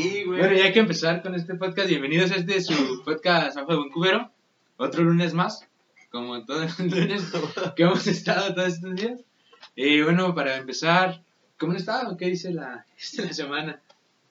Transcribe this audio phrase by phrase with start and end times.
[0.00, 0.38] Sí, güey.
[0.38, 1.88] Bueno, ya hay que empezar con este podcast.
[1.88, 4.30] Bienvenidos a este su podcast Abajo de Buen Cubero.
[4.76, 5.68] Otro lunes más,
[6.12, 7.24] como todos los lunes
[7.74, 9.24] que hemos estado todos estos días.
[9.74, 11.24] Y bueno, para empezar,
[11.58, 12.16] ¿cómo han estado?
[12.16, 12.86] ¿Qué dice la,
[13.18, 13.82] la semana?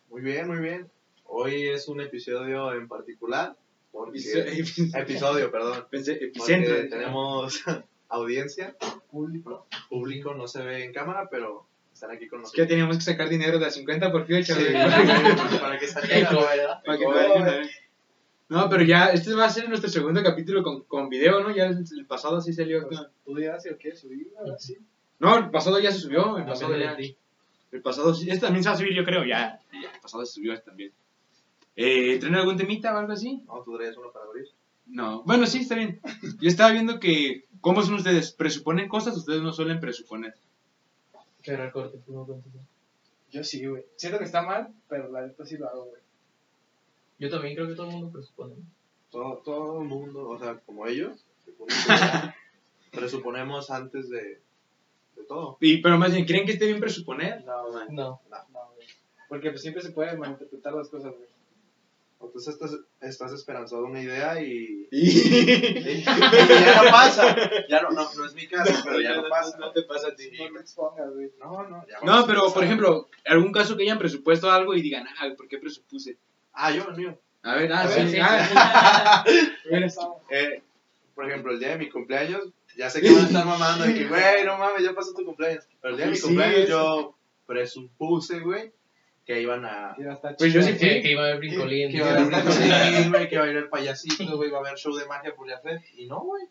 [0.09, 0.89] Muy bien, muy bien.
[1.25, 3.57] Hoy es un episodio en particular.
[3.91, 4.19] Porque...
[4.93, 5.85] Episodio, perdón.
[5.91, 7.61] Pensé, Porque tenemos
[8.07, 8.73] audiencia,
[9.11, 9.67] público.
[9.89, 11.66] Público no se ve en cámara, pero
[11.97, 12.67] están aquí con Es que nosotros.
[12.67, 14.27] teníamos que sacar dinero de a 50 por.
[14.27, 14.73] Sí, güey.
[15.61, 16.81] para que saliera.
[16.85, 17.67] Para que no-
[18.49, 21.53] No, pero ya, este va a ser nuestro segundo capítulo con, con video, ¿no?
[21.53, 22.87] Ya el, el pasado sí salió.
[22.87, 24.31] Pues, ¿Tú si lo quieres subir?
[24.39, 24.77] Ahora sí.
[25.19, 26.37] No, el pasado ya se subió.
[26.37, 26.95] El pasado ya.
[27.71, 28.29] El pasado sí.
[28.29, 29.25] Este también se va a subir, yo creo.
[29.25, 30.91] Ya, ya el pasado se subió este también.
[31.75, 33.43] Eh, ¿Traen algún temita o algo así?
[33.47, 34.45] No, tú traías uno para abrir.
[34.85, 35.23] No.
[35.23, 35.99] Bueno, sí, está bien.
[36.39, 37.45] Yo estaba viendo que.
[37.59, 38.31] ¿Cómo son ustedes?
[38.31, 39.17] ¿Presuponen cosas?
[39.17, 40.35] Ustedes no suelen presuponer.
[41.47, 42.61] Pero el corte, tú no contestas.
[43.31, 43.85] Yo sí, güey.
[43.95, 46.01] Siento que está mal, pero la neta sí lo hago, güey.
[47.19, 48.55] Yo también creo que todo el mundo presupone.
[49.09, 51.25] Todo, todo el mundo, o sea, como ellos,
[52.91, 54.41] presuponemos antes de,
[55.15, 55.57] de todo.
[55.61, 57.43] Y, pero más bien, ¿creen que esté bien presuponer?
[57.45, 57.87] No, man.
[57.91, 58.21] No.
[58.29, 58.87] No, güey.
[59.29, 61.29] Porque pues siempre se pueden malinterpretar las cosas, güey.
[62.19, 65.09] Entonces estás, estás esperanzado en una idea y, Y...
[65.99, 67.35] y ya no pasa.
[67.69, 69.57] Ya no, no, no es mi caso, pero ya no pasa.
[69.57, 70.31] No te pasa a ti.
[70.37, 71.31] No te expongas, güey.
[71.39, 75.05] No, no, ya No, pero por ejemplo, algún caso que hayan presupuesto algo y digan,
[75.19, 76.17] ah, ¿por qué presupuse?
[76.53, 77.19] Ah, yo, el mío.
[77.43, 78.17] A ver, ah, A sí, ver, sí.
[78.21, 79.23] ah,
[80.29, 80.61] Eh,
[81.13, 82.43] por ejemplo, el día de mi cumpleaños,
[82.75, 85.23] ya sé que van a estar mamando de que, güey, no mames, ya pasó tu
[85.23, 85.65] cumpleaños.
[85.81, 88.71] Pero el día de mi cumpleaños yo presupuse, güey,
[89.27, 89.93] que iban a...
[90.37, 90.73] Pues yo chido.
[90.73, 91.01] sí Que, fui.
[91.01, 91.91] que iba a haber brincolín.
[91.91, 94.61] Que iba a haber cocina, güey, que iba a ir el payasito, güey, iba a
[94.61, 95.81] haber show de magia por hacer.
[95.97, 96.45] Y no, güey,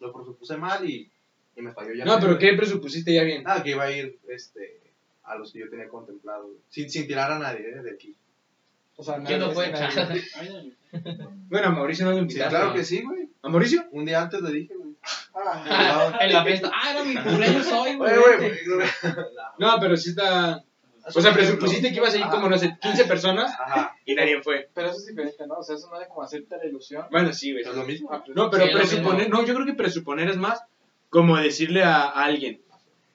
[0.00, 1.10] lo presupuse mal y,
[1.56, 2.04] y me falló ya.
[2.06, 3.42] No, pero ¿qué presupusiste ya bien?
[3.44, 4.80] Nada, que iba a ir, este,
[5.24, 6.56] a los que yo tenía contemplado, güey.
[6.70, 8.16] Sin, sin tirar a nadie, eh, de aquí.
[8.96, 9.70] O sea, ¿Quién no nadie- fue?
[9.70, 10.72] nadie-
[11.48, 12.50] Bueno, a Mauricio no lo Sí, invitaste.
[12.56, 13.28] claro que sí, güey.
[13.42, 13.84] ¿A Mauricio?
[13.92, 14.94] Un día antes le dije, güey.
[15.34, 16.70] Ah, en la fiesta.
[16.74, 18.12] Ah, era mi cumpleaños hoy, güey.
[19.58, 20.62] No, pero sí está...
[21.14, 24.40] O sea, presupusiste que ibas a ir como, no sé, 15 personas Ajá, y nadie
[24.42, 24.68] fue.
[24.72, 25.54] pero eso es diferente, ¿no?
[25.54, 27.04] O sea, eso no es como hacerte la ilusión.
[27.10, 27.64] Bueno, sí, güey.
[27.64, 28.08] es lo mismo.
[28.12, 30.60] Ah, No, pero Sí, lo presuponer, no, yo creo que presuponer es más
[31.10, 32.62] como decirle a, a alguien.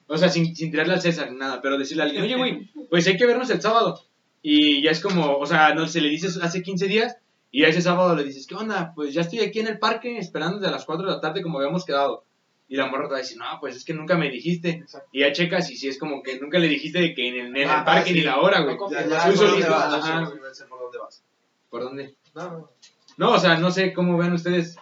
[0.06, 3.06] O sea, sin, sin tirarle al César, nada, pero decirle a alguien, oye, güey, pues
[3.06, 4.00] hay que vernos el sábado.
[4.40, 7.16] Y ya es como, o sea, no se le dices hace 15 días
[7.50, 8.92] y a ese sábado le dices, ¿qué onda?
[8.94, 11.58] Pues ya estoy aquí en el parque esperando desde las 4 de la tarde como
[11.58, 12.24] habíamos quedado.
[12.70, 14.68] Y la morra te va a decir, no, pues es que nunca me dijiste.
[14.70, 15.08] Exacto.
[15.12, 17.46] Y ya checas y si es como que nunca le dijiste de que en el,
[17.48, 18.16] en el Ah, parque sí.
[18.16, 18.76] ni la hora, güey.
[18.76, 20.20] No Ya, ya, por dónde vas, ajá.
[20.20, 21.24] ya sé- ya sé por dónde vas.
[21.70, 22.14] ¿Por dónde?
[22.34, 22.70] No, no.
[23.16, 24.76] No, o sea, no sé cómo vean ustedes.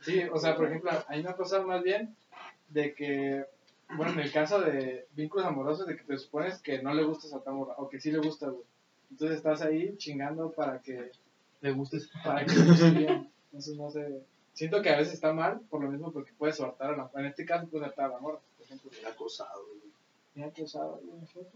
[0.00, 2.14] Sí, o sea, por ejemplo, hay una cosa más bien
[2.68, 3.44] de que,
[3.96, 7.32] bueno, en el caso de vínculos amorosos, de que te supones que no le gustas
[7.32, 8.64] a tu morra, o que sí le gusta, güey.
[9.10, 11.10] Entonces estás ahí chingando para que
[11.60, 12.08] Me gustes.
[12.24, 13.26] para que le.
[13.46, 14.22] Entonces, no sé.
[14.56, 17.26] Siento que a veces está mal, por lo mismo, porque puedes soltar a la En
[17.26, 18.90] este caso, puedes soltar a la morra, por ejemplo.
[18.98, 19.92] Era acosado, güey.
[20.46, 20.50] Ah,
[21.34, 21.46] güey.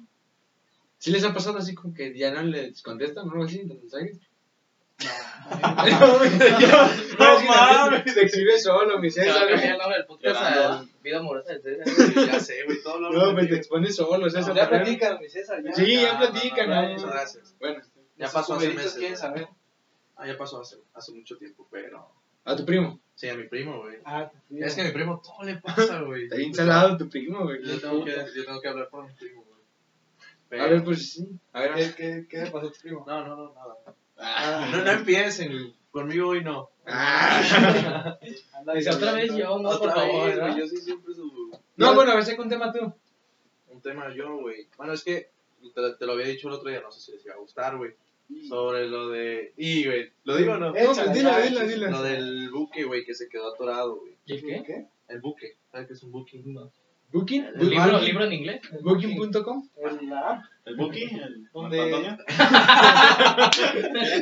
[0.98, 3.78] ¿Sí les ha pasado así como que ya no les contestan o algo así los
[3.78, 4.18] mensajes?
[7.18, 9.48] No, no mames, te escribes solo, mi Se César.
[9.50, 12.26] a Vida Amorosa del César.
[12.26, 14.54] Ya sé, güey, todo lo No, pues te expones solo, César.
[14.54, 15.72] ya platican, mi César, ya.
[15.72, 16.68] Sí, ya No, no, platican.
[16.68, 16.94] no, no, ¿no?
[16.94, 17.54] Muchas gracias.
[17.58, 17.82] Bueno,
[18.16, 19.22] Ya pasó hace meses.
[20.16, 22.06] Ah, ya pasó hace, hace mucho tiempo, pero.
[22.44, 22.98] A tu primo.
[23.14, 23.98] Sí, a mi primo, güey.
[24.04, 24.58] Ah, sí.
[24.60, 26.24] Es que a mi primo todo le pasa, güey.
[26.24, 27.62] Está bien salado tu primo, güey.
[27.62, 29.60] Yo tengo que, yo tengo que hablar por mi primo, güey.
[30.48, 31.28] Pero- A ver, pues sí.
[31.52, 33.04] A ver, ¿Qué, qué, ¿Qué le pasó a tu primo?
[33.06, 33.76] No, no, no, nada.
[34.16, 34.68] Ah.
[34.72, 35.74] No, no empiecen.
[35.90, 36.70] Conmigo hoy no.
[36.86, 37.42] Ah.
[38.54, 40.26] Anda Dice otra vez yo, no, por favor.
[40.28, 40.50] vez, güey.
[40.52, 40.58] ¿no?
[40.58, 41.50] Yo soy siempre su.
[41.76, 42.92] No, bueno, a ver, saca un tema tú.
[43.68, 44.66] Un tema yo, güey.
[44.76, 45.30] Bueno, es que
[45.74, 47.76] te, te lo había dicho el otro día, no sé si les iba a gustar,
[47.76, 47.92] güey.
[48.48, 49.52] Sobre lo de.
[49.56, 50.10] Y, güey.
[50.24, 50.66] ¿Lo digo o no?
[50.68, 51.30] No, pues ya, dilo,
[51.60, 51.90] sí, dilo.
[51.90, 54.12] Lo del buque, güey, que se quedó atorado, güey.
[54.26, 54.62] ¿Y el qué?
[54.66, 54.86] ¿Qué?
[55.08, 55.56] El buque.
[55.70, 56.40] ¿Sabes qué es un buque?
[56.44, 56.72] No.
[57.12, 57.44] ¿Booking?
[57.44, 58.60] ¿El libro, Booking- libro en inglés?
[58.82, 59.68] Booking.com.
[59.84, 62.16] El la El Buki, el ¿Dónde?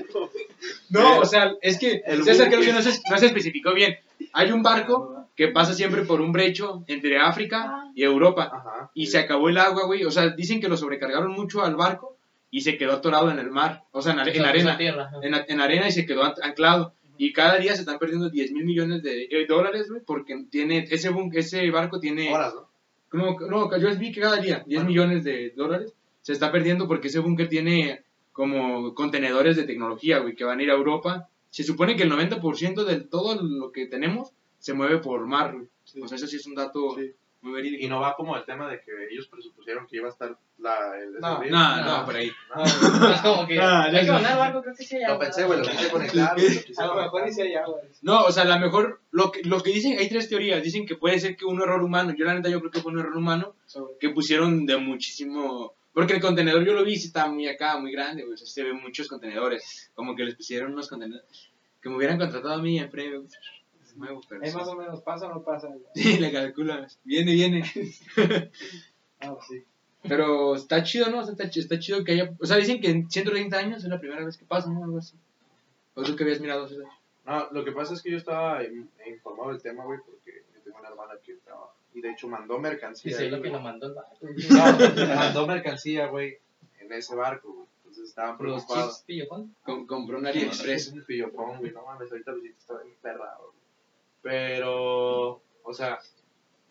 [0.90, 2.56] No, o sea, es que El César buque.
[2.58, 3.96] creo que no se, no se especificó bien.
[4.32, 8.50] Hay un barco que pasa siempre por un brecho entre África y Europa.
[8.52, 8.90] Ajá.
[8.94, 10.04] Y se acabó el agua, güey.
[10.04, 12.16] O sea, dicen que lo sobrecargaron mucho al barco
[12.50, 13.84] y se quedó atorado en el mar.
[13.92, 14.76] O sea, en, are- en arena.
[14.78, 15.10] tierra.
[15.22, 16.94] En, en arena y se quedó an- anclado.
[17.16, 20.86] Y cada día se están perdiendo 10 mil millones de eh, dólares, güey, porque tiene,
[20.90, 22.32] ese, ese barco tiene...
[22.32, 22.68] Horas, ¿no?
[23.10, 24.84] No, no, yo vi que cada día 10 Bueno.
[24.84, 28.02] millones de dólares se está perdiendo porque ese búnker tiene
[28.32, 31.28] como contenedores de tecnología, güey, que van a ir a Europa.
[31.50, 35.66] Se supone que el 90% de todo lo que tenemos se mueve por mar, güey.
[35.84, 36.00] Sí.
[36.02, 37.12] O sea, eso sí es un dato Sí.
[37.40, 37.84] Muy verídico.
[37.84, 40.98] Y no va como el tema de que ellos presupusieron que iba a estar la,
[40.98, 41.42] el No.
[41.44, 41.98] No, No.
[42.00, 42.32] no, por ahí.
[42.56, 43.60] No, No, es como que.
[43.60, 45.24] Ah, hay ya que mandar barco, creo que sí hay Lo agua.
[45.24, 46.36] pensé, güey, lo quise conectar.
[46.76, 47.80] lo a lo mejor ni si hay agua.
[48.02, 50.62] No, o sea, la mejor, lo que, lo que dicen, hay tres teorías.
[50.62, 52.90] Dicen que puede ser que un error humano, yo la neta yo creo que fue
[52.92, 55.74] un error humano, Sobre- que pusieron de muchísimo...
[55.92, 58.62] Porque el contenedor yo lo vi, estaba muy acá, muy grande, güey, o sea, se
[58.62, 59.90] ven muchos contenedores.
[59.94, 61.50] Como que les pusieron unos contenedores.
[61.80, 63.24] Que me hubieran contratado a mí en premio.
[63.98, 64.56] Es nuevo, pero Ahí sí.
[64.56, 65.68] más o menos pasa o no pasa.
[65.94, 66.98] Sí, le calculas.
[67.04, 67.64] Viene, viene.
[69.20, 69.62] Ah, sí.
[70.02, 71.18] Pero está chido, ¿no?
[71.20, 72.32] O sea, está, chi- está chido que haya...
[72.40, 74.84] O sea, dicen que en 130 años es la primera vez que pasa, ¿no?
[74.84, 75.16] Algo así.
[75.94, 76.86] ¿O tú que habías mirado, César?
[77.26, 80.60] No, lo que pasa es que yo estaba in- informado del tema, güey, porque yo
[80.62, 81.72] tengo una hermana que trabaja.
[81.94, 83.10] Y de hecho mandó mercancía.
[83.10, 84.16] Dice lo que lo mandó el barco.
[84.20, 86.38] No, mandó mercancía, güey,
[86.78, 87.66] en ese barco, güey.
[87.78, 88.98] Entonces estaban preocupados.
[88.98, 89.54] chips pillofón.
[89.64, 90.92] Com- compró un Es AliExpress.
[90.92, 93.46] un pillofón, güey, no mames, ahorita Luisito está bien perrado.
[93.46, 93.57] güey.
[94.28, 95.98] Pero, o sea,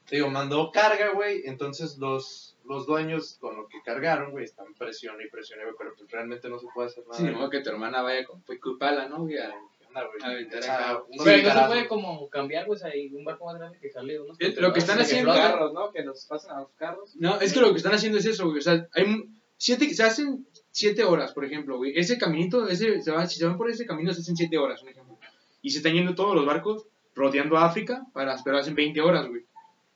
[0.07, 4.74] te digo, mandó carga, güey, entonces los, los dueños con lo que cargaron, güey, están
[4.75, 7.18] presión y presión, güey, pero pues realmente no se puede hacer nada.
[7.18, 9.21] Sí, de modo que tu hermana vaya con pues, culpala, ¿no?
[9.24, 9.38] güey?
[9.39, 10.21] A- ¿Qué onda, güey?
[10.36, 11.04] Aventar acá.
[11.24, 14.38] Pero no se puede como cambiar, pues ahí un barco más grande que jale unos.
[14.39, 15.92] Lo que están haciendo- carros, ¿no?
[15.92, 17.15] Que nos pasan a los carros.
[17.15, 18.60] No, es que lo que están haciendo es eso, güey.
[18.60, 21.98] O sea, hay siete, se hacen siete horas, por ejemplo, güey.
[21.98, 24.83] Ese caminito, ese, se va, si se van por ese camino, se hacen siete horas,
[24.83, 25.18] un ejemplo.
[25.63, 26.86] Y se están yendo todos los barcos
[27.18, 29.44] rodeando África, para, pero hacen 20 horas, güey.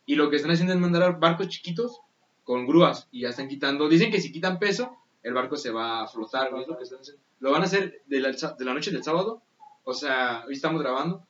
[0.06, 2.02] Y lo que están haciendo es mandar barcos chiquitos
[2.44, 3.88] con grúas y ya están quitando.
[3.88, 6.64] Dicen que si quitan peso, el barco se va a flotar, güey.
[6.64, 7.22] es lo que están haciendo.
[7.40, 9.42] Lo van a hacer de la, de la noche del sábado.
[9.84, 11.26] O sea, hoy estamos grabando.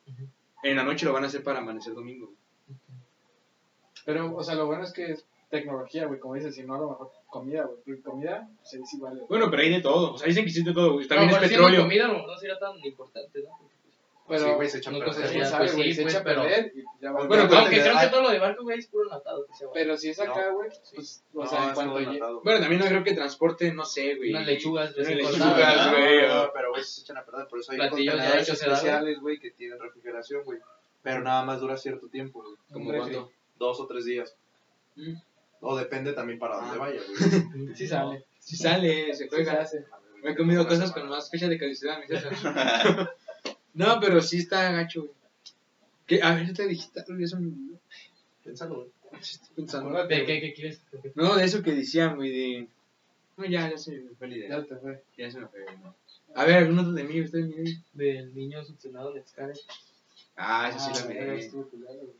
[0.62, 2.26] En la noche lo van a hacer para amanecer domingo.
[2.26, 2.78] güey.
[4.04, 6.78] Pero, o sea, lo bueno es que es tecnología, güey, como dices, si no a
[6.78, 8.00] lo mejor comida, güey.
[8.00, 9.16] Comida, pues ahí sí vale.
[9.16, 9.28] güey.
[9.28, 10.14] Bueno, pero hay de todo.
[10.14, 11.04] O sea, dicen que de todo, güey.
[11.04, 11.82] No, También pero es si no petróleo.
[11.82, 13.50] comida a lo mejor no sería tan importante, ¿no?
[14.28, 15.28] Pero, Sí, güey, se echan no perder.
[15.30, 17.26] quién ya, sabe, pues güey, sí, se pues, echa a pero- perder y ya vale.
[17.26, 19.46] Bueno, Pero- pues, Aunque creo que todo lo de barco, güey, es puro enlatado.
[19.46, 19.72] Que se va.
[19.74, 20.92] Pero si es acá, güey, Sí.
[20.94, 22.20] pues, o sea, en es cuanto llegue.
[22.44, 24.30] Bueno, también no creo que transporte, no sé, güey.
[24.30, 26.28] Unas lechugas Unas recién lechugas, güey.
[26.28, 29.50] No, o- pero güey, se echan a perder, por eso hay contenedores especiales, güey, que
[29.50, 30.58] tienen refrigeración, güey.
[31.02, 32.54] Pero nada más dura cierto tiempo, güey.
[32.72, 33.30] Como cuánto.
[33.58, 34.36] Dos o tres días.
[34.94, 35.14] Mm.
[35.62, 36.78] O depende también para dónde Ah.
[36.78, 37.16] vaya, güey.
[37.76, 38.24] Sí sale.
[38.38, 39.60] Si sale, se Sí juega.
[39.60, 39.84] hace.
[40.22, 42.32] Me he comido cosas con más fecha de caducidad, mi César.
[43.74, 45.12] No, pero sí está gacho, güey.
[46.06, 46.22] ¿Qué?
[46.22, 47.52] A ver, yo te dijiste algo y eso me...
[48.44, 48.88] Piénsalo, güey.
[49.20, 49.88] Estoy pensando.
[49.90, 50.82] Acuérdate, ¿De qué, qué quieres?
[51.14, 52.68] No, de eso que decían, güey, de...
[53.36, 54.48] No, ya, ya se me fue la idea.
[54.50, 55.02] Ya te fue.
[55.16, 55.76] Ya se me fue, güey.
[56.34, 57.84] A ver, algún otro de mí, ustedes miren.
[57.92, 59.42] Del niño succionado en Sky.
[60.36, 61.38] Ah, eso sí Ah, lo pero miré.
[61.44, 62.10] estuvo culero, güey.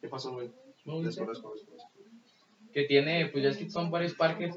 [0.00, 0.50] ¿Qué pasó, güey?
[0.84, 1.06] No, no sé.
[1.06, 1.88] Desconozco, desconozco.
[2.72, 4.54] Que tiene, pues ya es que son varios parques.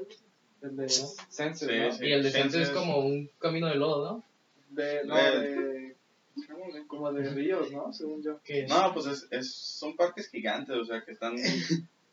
[0.62, 1.92] El de Sense, Sí, ¿no?
[1.92, 2.06] sí.
[2.06, 4.24] Y el de Sense es Sense es- como un camino de lodo, ¿no?
[4.70, 5.85] De, no, De- de,
[6.88, 7.92] como de ríos, ¿no?
[7.92, 8.40] Según yo.
[8.68, 11.36] No, pues es, es, son parques gigantes, o sea, que están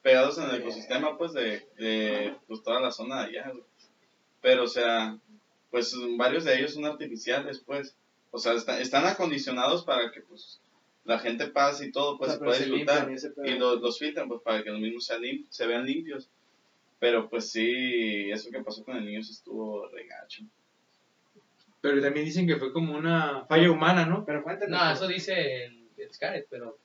[0.01, 3.51] pegados en el ecosistema, pues, de, de pues, toda la zona de allá.
[4.41, 5.17] Pero, o sea,
[5.71, 7.95] pues varios de ellos son artificiales, pues.
[8.31, 10.59] O sea, está- están acondicionados para que, pues,
[11.05, 13.11] la gente pase y todo, pues, O sea, se pueda se disfrutar.
[13.45, 16.29] y los, los filtran, pues, para que los mismos sean lim- se vean limpios.
[16.99, 20.43] Pero, pues, sí, eso que pasó con el niño sí estuvo regacho.
[21.83, 24.23] Pero también dicen que fue como una falla humana, ¿no?
[24.23, 24.79] Pero cuéntanos.
[24.81, 26.77] No, eso dice el, el Scarlet, pero.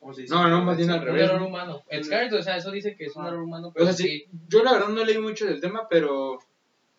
[0.00, 0.34] ¿Cómo se dice?
[0.34, 1.22] No, no, más bien al Un revés.
[1.30, 1.84] error humano.
[1.88, 3.28] El Scarlet, o sea, eso dice que es un Ah.
[3.28, 3.72] error humano.
[3.78, 6.40] O sea, sí, yo la verdad no leí mucho del tema, pero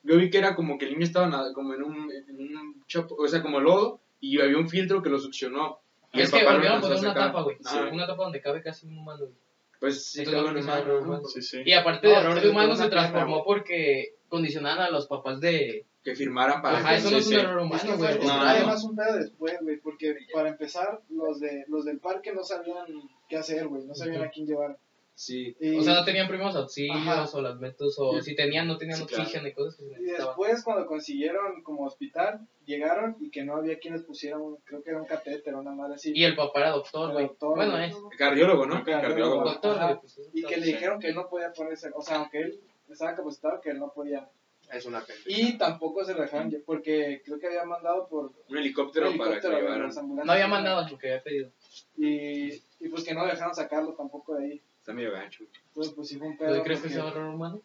[0.03, 3.15] yo vi que era como que el niño estaba como en un, en un chapo,
[3.15, 5.79] o sea, como lodo, y había un filtro que lo succionó.
[6.13, 7.57] Y Es el que volvieron a poner una tapa, güey.
[7.65, 9.35] Ah, Una tapa donde cabe casi un humano, güey.
[9.81, 11.21] Pues sí, Entonces, en no, humano, no, ¿no?
[11.21, 11.25] no.
[11.27, 11.61] Sí, sí.
[11.65, 15.85] Y aparte No, de error de humano se transformó porque condicionaban a los papás de.
[16.05, 17.39] Que firmaran para Ajá, eso no sí, es un sí.
[17.39, 17.97] error humano, güey.
[17.97, 18.57] fue, al es que contrario.
[18.57, 22.85] además un pedo después, güey, porque para empezar, los de los del parque no sabían
[23.27, 24.77] qué hacer, güey, no sabían a quién llevar.
[25.17, 25.55] Sí.
[25.61, 27.25] Y, O sea, no tenían primeros auxilios Ajá.
[27.33, 29.23] o las metos, o Y- si tenían, no tenían Sí, claro.
[29.23, 33.55] oxígeno y cosas que se y después cuando consiguieron como hospital, llegaron y que no
[33.55, 36.11] había quienes pusieran, un- creo que era un catéter o una madre así.
[36.13, 37.27] Y el papá era doctor, güey.
[37.27, 38.83] doctor, Bueno, es Cardiólogo, ¿no?
[38.83, 39.01] Cardiólogo.
[39.07, 39.43] Cardiólogo.
[39.45, 39.99] doctor, Ajá.
[40.01, 42.59] Pues, es Y que le dijeron que él no podía ponerse, o sea, aunque él
[42.89, 44.27] estaba capacitado, que él no podía.
[44.71, 45.19] Es una pena.
[45.25, 49.35] Y tampoco se dejaron, porque creo que había mandado por Un helicóptero, un para que
[49.37, 49.87] helicóptero a llevaran.
[49.87, 50.25] las ambulancias.
[50.25, 51.51] No había mandado lo que había pedido.
[51.97, 54.61] Y, y pues que no dejaron sacarlo tampoco de ahí.
[54.79, 55.43] Está medio gacho.
[55.67, 56.63] Entonces, pues sí fue un ¿Tú pedo.
[56.63, 57.61] crees que porque- sea error humano?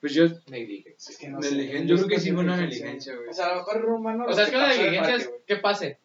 [0.00, 1.10] Pues yo negligencia.
[1.12, 1.80] Es que no Negligencia.
[1.80, 3.16] sé, Yo creo que sí fue una negligencia.
[3.16, 3.28] güey.
[3.28, 4.26] O sea, a lo mejor error humano.
[4.28, 5.98] O sea, es que la negligencia es que pase.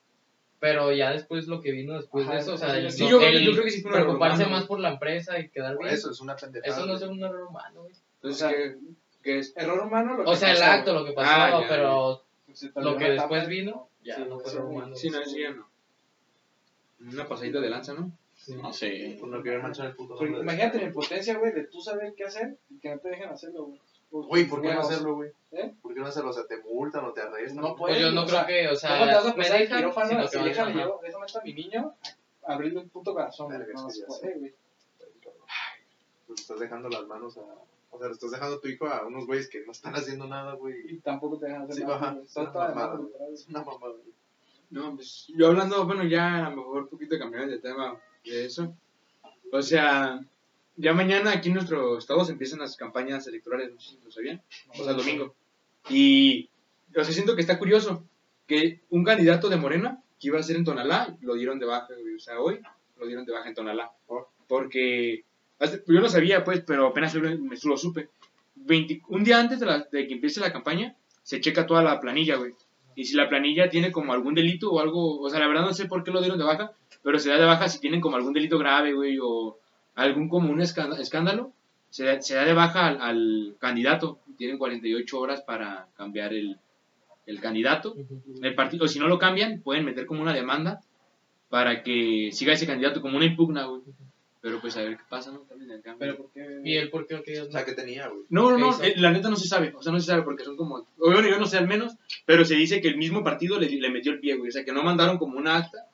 [0.60, 2.98] Pero ya después lo que vino después Ajá, de eso, o sea, sí, el, sí,
[3.04, 5.38] Sí, yo, el yo creo que sí fue un error preocuparse más por la empresa
[5.38, 5.94] y quedar bien.
[5.94, 6.74] eso es una pendejada.
[6.76, 7.94] Eso no es un error humano, güey.
[8.16, 8.78] Entonces, o sea, ¿qué,
[9.24, 9.54] qué es?
[9.56, 12.72] Error humano lo O que sea, el acto, lo que pasó, Ah, ya, pero Se
[12.76, 13.50] lo que después etapa.
[13.50, 14.96] vino, ya Sí, no fue error humano.
[14.96, 15.68] Sí, no, sí, ya no.
[17.00, 18.12] Una pasadita de lanza, ¿no?
[18.36, 18.56] Sí.
[18.56, 19.18] No sé.
[19.20, 20.42] Por no querer manchar el puto Porque nombre.
[20.44, 23.66] imagínate la impotencia, güey, de tú saber qué hacer y que no te dejen hacerlo,
[23.66, 23.80] güey.
[24.12, 25.32] Pues, Güey, ¿por qué no hacerlo, güey?
[25.54, 25.74] ¿Eh?
[25.82, 26.30] ¿Por qué no hacerlo?
[26.30, 27.64] O sea, te multan o te arrestan.
[27.64, 29.68] No Pues yo no creo que, o sea, ¿Cómo te vas a me pasar el
[29.70, 30.38] quirófano así?
[30.38, 31.96] que Déjame, llevo, déjame a mi niño
[32.46, 34.54] abrirle un puto corazón, No, es que se ya puede, güey.
[36.28, 37.42] Pues estás dejando las manos a.
[37.94, 40.28] O sea, le estás dejando a tu hijo a unos güeyes que no están haciendo
[40.28, 40.76] nada, güey.
[40.96, 43.08] Y tampoco te dejan hacer Sí, nada, Una de mamada, güey.
[43.08, 43.34] literal.
[43.34, 44.14] Es una mamada, güey.
[44.72, 47.96] No, pues yo hablando, bueno, ya a lo mejor un poquito cambiando de tema
[48.26, 48.76] de eso.
[49.52, 50.20] O sea,
[50.76, 54.12] ya mañana aquí en nuestro estado se empiezan las campañas electorales, no sé si lo
[54.12, 55.36] sabían, o sea, el domingo.
[55.90, 56.50] Y,
[56.98, 58.04] o sea, siento que está curioso
[58.48, 61.94] que un candidato de Morena que iba a ser en Tonalá, lo dieron de baja,
[62.02, 62.60] güey, o sea, hoy
[62.98, 63.92] lo dieron de baja en Tonalá.
[64.48, 65.26] Porque, hace-
[65.88, 68.10] yo no sabía, pues, pero apenas lo- me lo supe.
[68.56, 72.00] 20 un día antes de, la- de que empiece la campaña, se checa toda la
[72.00, 72.54] planilla, güey.
[72.96, 75.74] Y si la planilla tiene como algún delito o algo, o sea, la verdad no
[75.74, 78.16] sé por qué lo dieron de baja, pero se da de baja si tienen como
[78.18, 79.58] algún delito grave, güey, o
[79.96, 81.52] algún como un escándalo, escándalo
[81.90, 84.20] se, da, se da de baja al, al candidato.
[84.38, 86.58] Tienen 48 horas para cambiar el,
[87.26, 87.96] el candidato.
[88.42, 90.80] El partido, si no lo cambian, pueden meter como una demanda
[91.50, 93.82] para que siga ese candidato como una impugna, güey.
[94.44, 95.40] Pero pues a ver qué pasa, ¿no?
[95.40, 96.00] También el cambio.
[96.00, 96.60] Pero porque...
[96.66, 97.44] ¿Y él por qué no quería?
[97.44, 98.26] O sea, que tenía, güey.
[98.28, 100.24] No, no, no, ¿Qué eh, la neta no se sabe, o sea, no se sabe
[100.24, 101.94] porque son como, bueno, yo no sé al menos,
[102.26, 104.66] pero se dice que el mismo partido le, le metió el pie, güey, o sea,
[104.66, 105.88] que no mandaron como una acta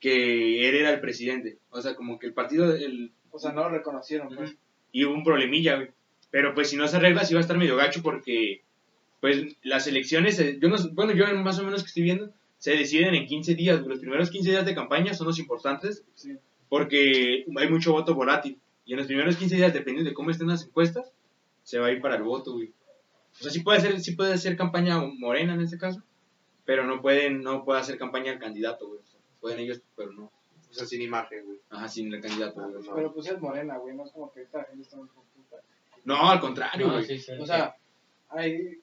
[0.00, 3.62] que él era el presidente, o sea, como que el partido, el, O sea, no
[3.62, 4.56] lo reconocieron, pues.
[4.90, 5.90] y hubo un problemilla, güey,
[6.32, 8.62] pero pues si no se arregla sí va a estar medio gacho porque,
[9.20, 12.72] pues, las elecciones, eh, yo no, bueno, yo más o menos que estoy viendo, se
[12.72, 16.36] deciden en 15 días, los primeros 15 días de campaña son los importantes Sí.
[16.72, 18.58] Porque hay mucho voto volátil.
[18.86, 21.12] Y en los primeros 15 días, dependiendo de cómo estén las encuestas,
[21.64, 22.72] se va a ir para el voto, güey.
[23.38, 26.02] O sea, sí puede ser, sí puede ser campaña morena en este caso,
[26.64, 29.00] pero no pueden, no puede hacer campaña al candidato, güey.
[29.00, 30.32] O sea, pueden ellos, pero no.
[30.70, 31.58] O sea, sin imagen, güey.
[31.68, 32.82] Ajá, sin el candidato, güey.
[32.82, 32.94] No.
[32.94, 33.94] Pero pues es morena, güey.
[33.94, 35.56] No es como que esta gente está un poco puta.
[36.06, 37.04] No, al contrario, No, güey.
[37.04, 37.32] sí, sí.
[37.32, 37.76] O sea,
[38.30, 38.80] hay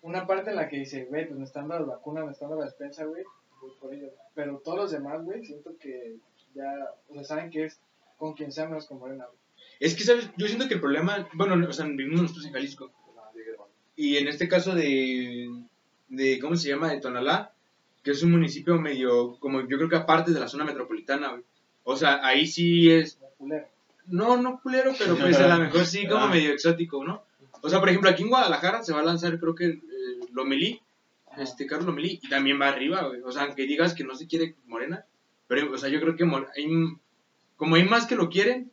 [0.00, 2.48] una parte en la que dice, güey, pues me están dando las vacunas, me están
[2.48, 3.24] dando la despensa, güey.
[3.60, 4.08] voy por ello.
[4.34, 6.16] Pero todos los demás, güey, siento que
[6.56, 6.72] ya,
[7.08, 7.80] o sea, saben que es
[8.16, 9.38] con quien sea menos con morena, güey.
[9.78, 10.30] Es que, ¿sabes?
[10.36, 12.90] Yo siento que el problema, bueno, o sea, vivimos nosotros en Jalisco.
[13.94, 15.48] Y en este caso de,
[16.08, 16.90] de, ¿cómo se llama?
[16.90, 17.52] De Tonalá,
[18.02, 21.44] que es un municipio medio, como yo creo que aparte de la zona metropolitana, güey.
[21.84, 23.66] O sea, ahí sí es, culero.
[24.06, 26.28] no, no culero, pero pues a lo mejor sí como Ah.
[26.30, 27.22] medio exótico, ¿no?
[27.62, 29.80] O sea, por ejemplo, aquí en Guadalajara se va a lanzar, creo que, eh,
[30.32, 30.80] Lomelí,
[31.38, 33.20] este Carlos Lomelí, y también va arriba, güey.
[33.22, 35.06] O sea, aunque digas que no se quiere Morena,
[35.48, 36.96] pero, o sea, yo creo que hay,
[37.56, 38.70] como hay más que lo quieren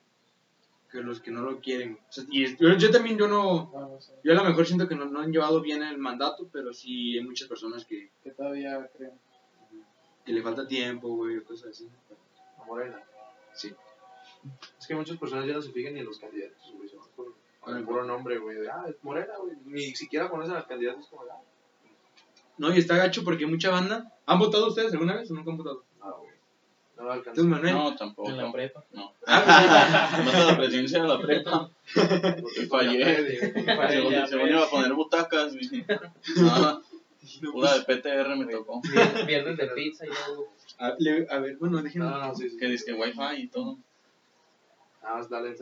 [0.94, 1.98] que los que no lo quieren.
[2.08, 4.68] O sea, y yo, yo también, yo no, No, no sé, yo a lo mejor
[4.68, 8.12] siento que no, no han llevado bien el mandato, pero sí hay muchas personas que,
[8.24, 9.13] que todavía creen.
[10.24, 11.89] que le falta tiempo, güey, cosas así.
[12.60, 13.01] A Morena.
[13.56, 13.74] Sí.
[14.80, 16.88] Es que muchas personas ya no se fijan ni en los candidatos, güey.
[16.88, 17.25] Se van con,
[17.60, 18.58] con el puro nombre, güey.
[18.58, 19.56] De, ah, es Morena, güey.
[19.65, 21.00] Ni siquiera conocen al candidato.
[21.00, 21.42] Es como, ah,
[22.60, 24.15] No, y está gacho porque mucha banda.
[24.27, 25.84] ¿Han votado ustedes alguna vez o nunca han votado?
[27.12, 27.15] Ah.
[27.15, 27.33] No lo.
[27.33, 27.74] Tú, Manuel.
[27.75, 28.29] No, tampoco.
[28.29, 28.83] En la prepa.
[28.93, 29.12] No.
[29.25, 31.69] Más a la presidencia de la prepa.
[31.95, 34.27] Y fallé.
[34.27, 35.53] Según iba a poner butacas.
[35.55, 35.83] y-
[36.41, 36.81] No,
[37.53, 38.81] una de PTR me tocó.
[38.81, 40.48] Vier- Viernes de pizza y luego.
[40.79, 42.05] A, le- a ver, bueno, déjenme.
[42.10, 42.57] No, no, sí, sí.
[42.57, 43.77] Que dice que wifi y todo.
[45.01, 45.53] Nada más dale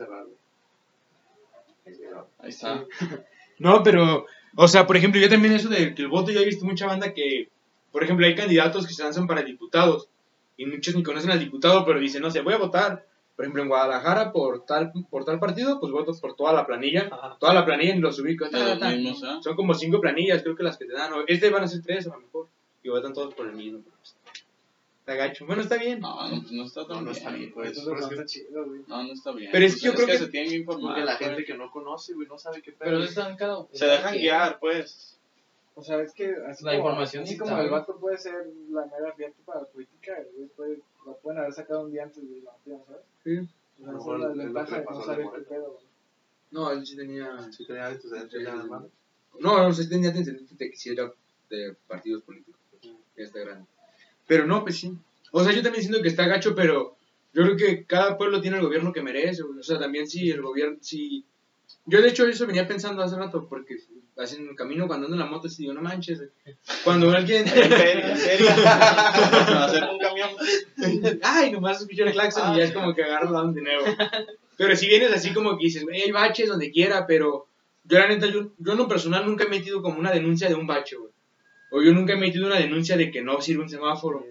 [2.12, 2.26] no.
[2.38, 2.84] Ahí está.
[3.58, 6.44] No, pero, o sea, por ejemplo, yo también eso de que el voto, yo he
[6.44, 7.48] visto mucha banda que,
[7.92, 10.08] por ejemplo, hay candidatos que se lanzan para diputados
[10.56, 13.06] y muchos ni conocen al diputado, pero dicen, no sé, voy a votar,
[13.36, 17.08] por ejemplo, en Guadalajara por tal, por tal partido, pues voto por toda la planilla,
[17.10, 17.36] Ajá.
[17.40, 18.48] toda la planilla y los ubico.
[18.50, 18.90] Ta, ta.
[18.90, 19.40] mismos, ¿ah?
[19.42, 21.82] Son como cinco planillas, creo que las que te dan, o este van a ser
[21.82, 22.48] tres a lo mejor,
[22.82, 23.80] y votan todos por el mismo.
[23.82, 24.16] pero, pues,
[25.00, 25.46] Está gacho.
[25.46, 25.98] Bueno, está bien.
[25.98, 27.40] No, no, no está tan No, no está bien.
[27.40, 27.72] bien, pues.
[27.72, 28.82] Eso es no que- está chido, güey.
[28.86, 29.50] No, no está bien.
[29.50, 30.92] Pero es Pues que yo creo que- se tienen que informar.
[30.94, 31.28] Porque la pues.
[31.28, 32.88] gente que no conoce, güey, no sabe qué pedo.
[32.90, 33.66] Pero están cada.
[33.72, 35.18] Se dejan guiar, pues.
[35.74, 38.46] O sea, es que así La como, información así sí como el vato puede ser
[38.70, 42.04] la mera abierta para la política, el güey puede, lo pueden haber sacado un día
[42.04, 43.02] antes de la ¿sabes?
[43.24, 43.48] Sí.
[43.84, 45.78] O A sea, esa es la ventaja de no saber qué pedo.
[46.50, 47.50] No, él sí tenía...
[47.50, 48.42] Sí, tenía antecedentes.
[48.68, 48.88] No,
[49.40, 51.10] no sé, tenía antecedentes de que sí era
[51.48, 52.60] de partidos políticos.
[53.16, 53.66] Ya está grande.
[54.26, 54.96] Pero no, pues sí.
[55.32, 56.96] O sea, yo también siento que está gacho, pero
[57.32, 59.42] yo creo que cada pueblo tiene el gobierno que merece.
[59.42, 61.24] O sea, también si el gobierno, si...
[61.86, 63.78] Yo de hecho eso venía pensando hace rato, porque
[64.16, 66.22] hacen el camino cuando ando en la moto, y digo, no manches.
[66.84, 67.44] Cuando alguien...
[67.48, 68.46] En serio, en serio.
[68.54, 70.30] Se va a hacer un camión.
[71.22, 73.84] Ay, nomás escucho el claxon y ya es como que agarro de nuevo.
[74.56, 77.46] Pero si vienes así como que dices, güey, hay baches donde quiera, pero
[77.84, 80.54] yo la neta, yo, yo en lo personal nunca he metido como una denuncia de
[80.54, 81.10] un bache, güey.
[81.72, 84.26] O yo nunca he metido una denuncia de que no sirve un semáforo.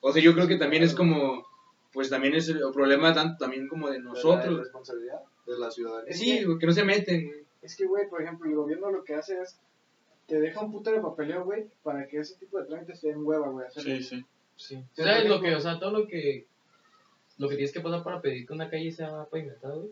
[0.00, 1.46] O sea, yo creo que también es como,
[1.92, 4.58] pues también es el problema tanto también como de ¿De la nosotros.
[4.58, 6.12] responsabilidad de la ciudadanía.
[6.14, 7.40] Sí, que no se meten, güey.
[7.62, 9.58] Es que, güey, por ejemplo, el gobierno lo que hace es.
[10.26, 13.24] Te deja un putero de papeleo, güey, para que ese tipo de trámites te den
[13.26, 13.66] hueva, güey.
[13.74, 14.24] Sí, sí.
[14.56, 14.84] Sí.
[14.92, 16.46] ¿Sabes lo que, o sea, todo lo que,
[17.38, 19.90] lo que tienes que pasar para pedir que una calle sea pavimentada, güey?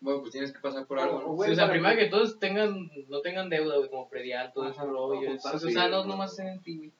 [0.00, 1.26] Bueno, pues tienes que pasar por algo, O, ¿no?
[1.34, 4.52] güey, Sí, o sea, primero que- que todos tengan, no tengan deuda, güey, como predial,
[4.52, 5.32] todo ese rollo.
[5.34, 6.92] o sea, no nomás en ti, güey.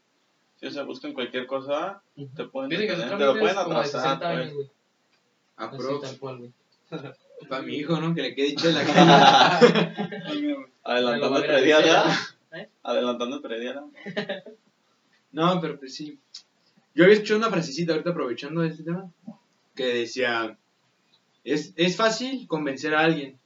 [0.57, 2.03] Sí, o sea, buscan cualquier cosa,
[2.37, 4.55] te pueden detener, te lo pueden atrasar, 60 pues.
[4.55, 4.71] güey.
[5.57, 6.01] Así, Aprox.
[6.11, 6.53] tal cual, güey.
[7.49, 8.15] Para mi hijo, ¿no?
[8.15, 8.81] Que le quede chela.
[10.85, 12.59] Adelantando el Me lo va a predial, ¿ya?
[12.59, 12.69] ¿eh?
[12.83, 13.75] Adelantando el predial.
[13.77, 13.93] ¿no?
[15.33, 16.19] No, pero pues sí.
[16.95, 19.11] Yo había escuchado una frasecita ahorita aprovechando este tema
[19.75, 20.59] que decía,
[21.45, 23.39] es, es fácil convencer a alguien,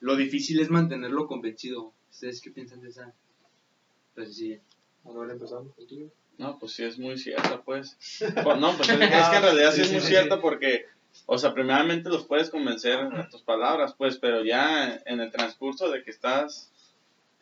[0.00, 1.92] lo difícil es mantenerlo convencido.
[2.10, 3.12] ¿Ustedes qué piensan de esa
[4.14, 4.60] frasecilla?
[5.04, 6.10] Ver, empezamos contigo.
[6.38, 7.96] No, pues sí es muy cierta, pues.
[8.18, 10.86] Pues no, pues es, es que en realidad sí, Sí, es muy sí, cierta porque,
[11.26, 15.90] o sea, primeramente los puedes convencer a tus palabras, pues, pero ya en el transcurso
[15.90, 16.70] de que estás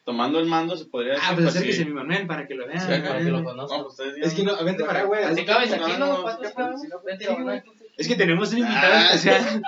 [0.05, 1.25] tomando el mando, se podría decir.
[1.29, 1.85] Ah, pues pues, acérquese sí.
[1.85, 2.81] mi Manuel para que lo vean.
[2.81, 3.85] Sí, Para que lo No, conozcan.
[3.85, 6.25] pues Es que no, vente para güey, Así cabes aquí, no,
[7.05, 7.63] Vente, güey.
[7.97, 9.15] Es que tenemos un invitado Ah.
[9.15, 9.63] especial.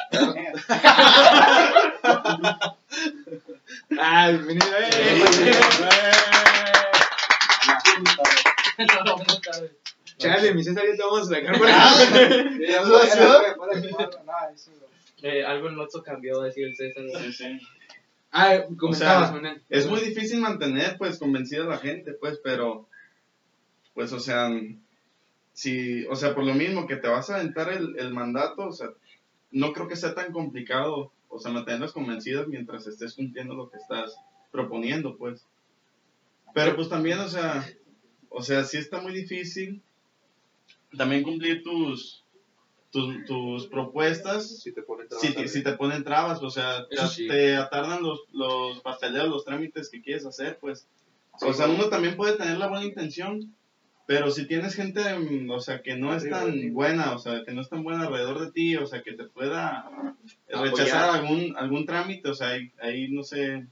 [4.00, 4.66] Ah, bienvenido.
[4.80, 5.25] eh.
[10.18, 11.94] Chale, mi César, ya te vamos a sacar por Ah.
[13.16, 14.54] no.
[15.23, 17.04] Eh, algo en Lotso cambió, decir el César.
[17.06, 17.25] güey.
[17.25, 17.61] Sí, sí.
[18.30, 19.62] Ah, comentabas, O sea, Manuel.
[19.71, 22.88] Es muy difícil mantener, pues, convencida a la gente, pues, pero,
[23.94, 24.50] pues, o sea,
[25.52, 28.73] si, o sea, por lo mismo que te vas a aventar el, el mandato, o
[28.73, 28.88] sea,
[29.52, 33.78] no creo que sea tan complicado, o sea, mantenerlas convencidas mientras estés cumpliendo lo que
[33.78, 34.16] estás
[34.50, 35.47] proponiendo, pues.
[36.54, 37.64] Pero, pues, también, o sea,
[38.28, 39.80] o sea, sí está muy difícil
[40.96, 42.24] también cumplir tus,
[42.90, 47.02] tus, tus propuestas Si te ponen si, te- si te ponen trabas, o sea, Eso
[47.08, 47.26] te, sí.
[47.28, 50.86] te atardan los, los pasteleos, los trámites que quieres hacer, pues.
[51.38, 53.54] Sí, o sea, uno también puede tener la buena intención,
[54.06, 57.52] pero si tienes gente, mm, o sea, que no es tan buena, o sea, que
[57.52, 59.88] no es tan buena alrededor de ti, o sea, que te pueda
[60.52, 60.71] Apoyar.
[60.76, 63.66] rechazar algún, algún trámite, o sea, ahí, ahí no sé,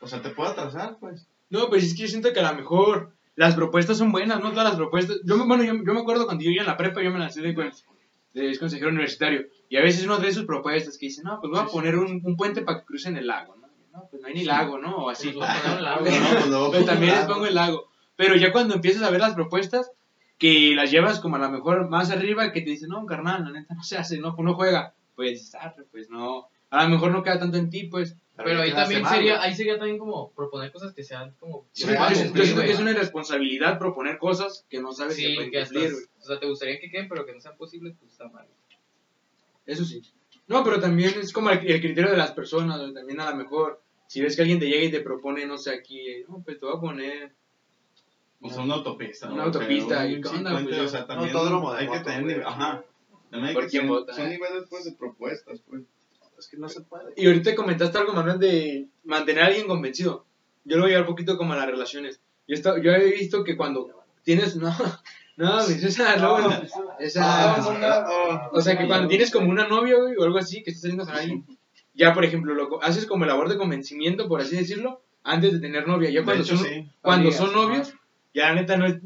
[0.00, 1.26] o sea, te puede atrasar, pues.
[1.48, 4.50] No, pues es que yo siento que a lo mejor las propuestas son buenas, ¿no?
[4.50, 5.18] Todas las propuestas.
[5.24, 7.18] Yo, me- bueno, yo, yo me acuerdo cuando yo iba en la prepa, yo me
[7.18, 7.54] lancé de,
[8.34, 9.46] de consejero universitario.
[9.68, 12.20] Y a veces uno trae sus propuestas que dice, no, pues voy a poner un,
[12.24, 13.68] un puente para que crucen el lago, ¿no?
[13.92, 14.96] No, pues no hay ni lago, ¿no?
[14.96, 15.30] O así.
[15.30, 15.48] Pues
[16.00, 16.14] pues
[16.72, 17.88] Pero también les pongo el lago.
[18.16, 19.90] Pero ya cuando empiezas a ver las propuestas,
[20.38, 23.50] que las llevas como a lo mejor más arriba, que te dicen, no, carnal, la
[23.50, 24.94] neta no se hace, no, no juega.
[25.16, 28.16] Pues dices, "Ah, pues no, a lo mejor no queda tanto en ti, pues.
[28.36, 29.48] Pero ahí también sería, güey.
[29.48, 31.66] ahí sería también como proponer cosas que sean como...
[31.72, 35.34] Sí, yo, siento que es una irresponsabilidad proponer cosas que no sabes si se Sí,
[35.34, 36.04] pueden que cumplir, güey.
[36.20, 38.46] o sea, te gustaría que queden, pero que no sean posibles, pues está mal.
[39.66, 40.02] Eso sí.
[40.46, 43.36] No, pero también es como el, el criterio de las personas, güey, también a lo
[43.36, 46.40] mejor, si ves que alguien te llega y te propone, no sé, aquí, eh, no,
[46.44, 47.32] pues te voy a poner...
[48.40, 49.32] O sea, una autopista.
[49.32, 50.62] Una autopista, un ¿y qué onda?
[50.62, 51.36] Pues, o sea, un también
[51.76, 52.84] hay que tener nivel, ajá.
[53.30, 54.14] También hay ¿Por que quién ser- vota?
[54.14, 55.82] son niveles, pues, de propuestas, pues.
[56.38, 57.12] Es que no se puede.
[57.16, 60.24] Y ahorita comentaste algo, Manuel, de mantener a alguien convencido.
[60.64, 62.20] Yo lo voy a llevar un poquito como a las relaciones.
[62.46, 63.88] Yo, está- yo he visto que cuando
[64.22, 64.56] tienes...
[64.56, 64.74] No,
[65.36, 66.62] no, mi César, no, no.
[66.98, 67.54] Esa...
[67.56, 70.82] Ah, O sea, que cuando tienes como una novia, güey, o algo así, que estás
[70.82, 71.44] saliendo con alguien,
[71.94, 75.86] ya, por ejemplo, lo, haces como labor de convencimiento, por así decirlo, antes de tener
[75.86, 76.10] novia.
[76.10, 76.88] Ya cuando hecho, son, sí.
[77.00, 77.94] cuando Amigas, son novios,
[78.34, 78.96] ya la neta no es,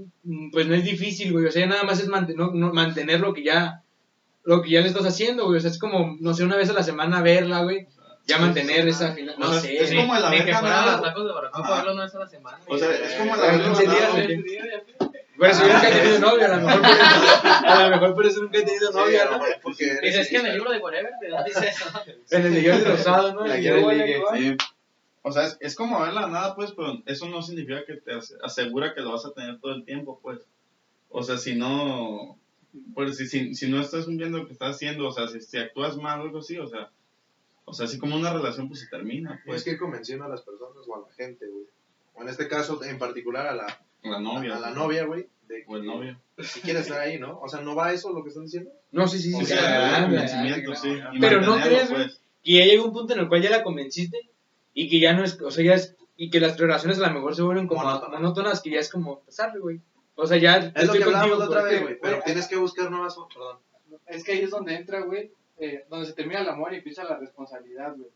[0.53, 1.47] pues no es difícil, güey.
[1.47, 3.83] O sea, ya nada más es manten- mantener lo que ya,
[4.45, 5.59] lo que ya le estás haciendo, güey.
[5.59, 7.87] O sea, es como, no sé, una vez a la semana verla, güey.
[8.27, 9.77] Ya mantener esa final, no O sea, sé.
[9.83, 10.93] es como Ni haber que ganado.
[10.93, 11.33] los tacos de
[11.75, 12.59] verlo una vez a la semana.
[12.69, 14.13] O sea, es como Pero haber 15 días,
[15.39, 18.43] yo nunca he tenido novia, a lo mejor por eso, a lo mejor por eso
[18.43, 19.41] nunca he tenido novia, ¿no?
[19.63, 21.85] Porque Dices que en el libro de Whatever te dice eso.
[22.31, 23.45] En el de Jordi Rosado, ¿no?
[23.47, 24.57] La guía del.
[25.23, 28.35] O sea, es, es como verla nada, pues, pero eso no significa que te ase-
[28.43, 30.39] asegura que lo vas a tener todo el tiempo, pues.
[31.11, 32.39] O sea, si no,
[32.95, 35.59] pues, si, si, si no estás viendo lo que estás haciendo, o sea, si, si
[35.59, 36.91] actúas mal o algo así, o sea,
[37.65, 40.43] o sea, así como una relación, pues, se termina, pues, que ir convenciendo a las
[40.43, 41.65] personas o a la gente, güey.
[42.15, 44.57] O en este caso, en particular a la, la novia.
[44.57, 45.27] a la novia, güey.
[45.49, 46.21] De O el que novio.
[46.39, 47.39] Si quiere estar ahí, ¿no?
[47.41, 48.71] O sea, ¿no va eso lo que están diciendo?
[48.91, 49.47] No, sí, sí, O sí.
[49.47, 50.89] sea, sí, el convencimiento, sí.
[51.13, 52.21] y Pero no crees, güey, pues.
[52.43, 54.19] que ya llega un punto en el cual ya la convenciste
[54.75, 57.15] y que ya no es, o sea, ya es, y que las relaciones a lo
[57.15, 58.21] mejor se vuelven como Monótonas.
[58.21, 59.81] monótonas, que ya es como pasarle, güey.
[60.23, 61.99] O sea, ya Es lo que hablamos la otra vez, güey.
[62.01, 63.17] Pero tienes que buscar nuevas...
[63.33, 63.59] Perdón.
[64.07, 67.05] Es que ahí es donde entra, güey, eh, donde se termina el amor y empieza
[67.05, 68.09] la responsabilidad, güey.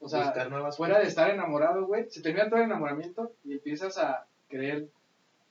[0.00, 3.52] O sea, buscar nuevas fuera de estar enamorado, güey, se termina todo el enamoramiento y
[3.54, 4.88] empiezas a querer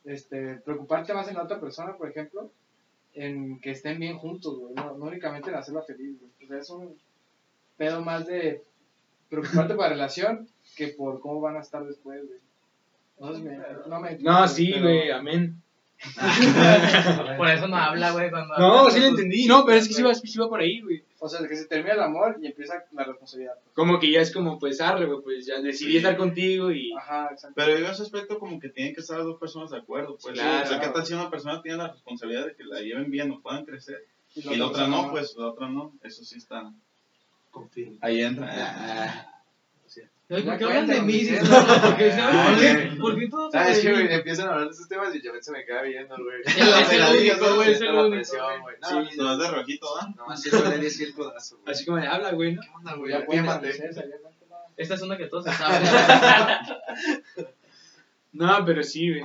[0.04, 2.50] este, preocuparte más en la otra persona, por ejemplo.
[3.14, 4.74] en que estén bien juntos, güey.
[4.74, 6.30] No, no únicamente en hacerla feliz, güey.
[6.44, 6.96] O sea, es un
[7.76, 8.62] pedo más de
[9.28, 12.40] preocuparte por la relación que por cómo van a estar después, güey.
[13.18, 14.18] No, me- no me.
[14.18, 15.62] No, sí, pero- güey, amén.
[17.36, 18.56] Por eso no habla, güey, cuando...
[18.58, 19.46] No, sí lo entendí.
[19.46, 21.02] No, pero es que sí va, sí va por ahí, güey.
[21.18, 23.54] O sea, que se termina el amor y empieza la responsabilidad.
[23.74, 25.96] Como que ya es como, pues, arre, güey, pues ya decidí Sí.
[25.96, 26.92] estar contigo y...
[26.92, 27.54] Ajá, exacto.
[27.56, 30.34] Pero en ese aspecto como que tienen que estar las dos personas de acuerdo, pues.
[30.34, 30.64] Claro.
[30.64, 33.30] O sea, ¿qué tal si una persona tiene la responsabilidad de que la lleven bien
[33.30, 34.04] o puedan crecer?
[34.34, 35.92] Y la otra no, pues, la otra no.
[36.02, 36.70] Eso sí está.
[37.50, 37.96] Confirmo.
[38.02, 38.48] Ahí entra.
[38.50, 39.30] Ah.
[40.26, 41.12] ¿Por qué hablan de mí?
[41.20, 41.26] sí.
[41.26, 42.72] Sí, no, porque, ¿sabes Ah, por qué?
[42.74, 42.98] güey.
[42.98, 44.08] ¿Por qué todos ¿Sabes güey?
[44.08, 44.14] mí?
[44.14, 46.40] Empiezan a hablar de esos temas y yo se me queda viendo, güey.
[46.46, 46.56] Es
[46.92, 48.32] el Me único, güey, es el único.
[48.80, 50.08] No, Sí, no es de rojito, ¿ah?
[50.16, 51.58] Nomás duele y así el codazo.
[51.66, 52.62] Así como de habla, güey, ¿no?
[52.62, 53.12] ¿Qué onda, güey?
[53.12, 53.70] Ya quémate.
[54.76, 55.82] Esta es una que todos se saben.
[58.32, 59.24] No, pero sí, güey.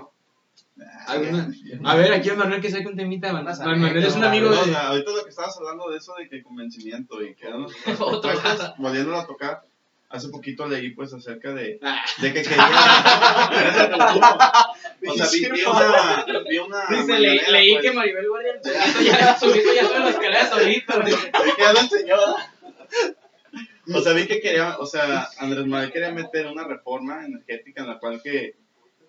[1.08, 1.52] Alguna-
[1.84, 3.58] A ver, aquí el Manuel que saque un temita, Manuel.
[3.58, 4.76] Manuel es un amigo de...
[4.76, 7.48] ahorita lo que estabas hablando de eso de que convencimiento y que
[8.00, 8.22] Otro.
[8.22, 9.62] propuestas, volviéndolo a tocar,
[10.10, 12.58] hace poquito leí pues acerca de, Ah, de que quería...
[15.08, 16.26] o sea, vi, vi una...
[16.50, 20.10] Vi una Dice, leí, leí pues, que Maribel Guardia solito ya, solito ya sube la
[20.10, 21.02] escalera solito.
[21.02, 21.14] güey.
[21.14, 22.16] Vi que ya lo enseñó.
[23.96, 27.88] O sea, vi que quería, o sea, Andrés Manuel quería meter una reforma energética en
[27.88, 28.56] la cual que,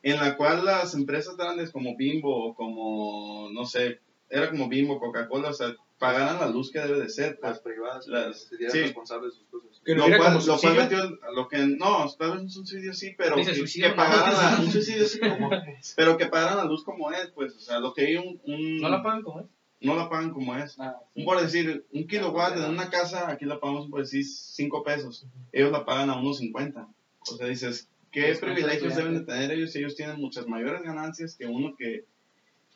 [0.03, 4.99] en la cual las empresas grandes como Bimbo o como, no sé, era como Bimbo,
[4.99, 7.53] Coca-Cola, o sea, pagaran la luz que debe de ser, pues.
[7.53, 8.81] Las privadas, Las- las, serían sí.
[8.81, 9.81] responsables de sus cosas.
[9.85, 13.15] que no Lo cual, lo cual metió, lo que, no, tal vez un suicidio sí,
[13.17, 15.51] pero que, pagaran la, un suicidio sí como,
[15.95, 18.81] pero que pagaran la luz como es, pues, o sea, lo que hay un, un
[18.81, 19.47] ¿No la pagan como es?
[19.83, 20.77] no la pagan como es.
[20.79, 24.83] Ah, Un por decir, un kilowatt en una casa, aquí la pagamos por decir 5
[24.83, 25.27] pesos.
[25.53, 26.87] Ellos la pagan a unos 50.
[27.31, 29.75] O sea, dices, ¿qué Pues, privilegios deben de tener ellos?
[29.77, 32.05] Ellos tienen muchas mayores ganancias que uno que,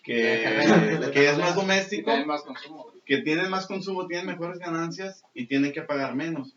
[0.04, 0.44] que,
[1.12, 2.92] que es más doméstico, también más consumo.
[3.04, 6.54] que tiene más consumo, tiene mejores ganancias y tiene que pagar menos.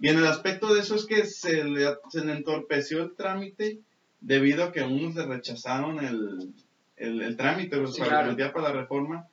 [0.00, 3.78] Y en el aspecto de eso es que se le, se le entorpeció el trámite
[4.20, 6.52] debido a que unos le rechazaron el,
[6.96, 8.26] el, el trámite o Sí, sea, claro.
[8.26, 9.28] la metida para la reforma.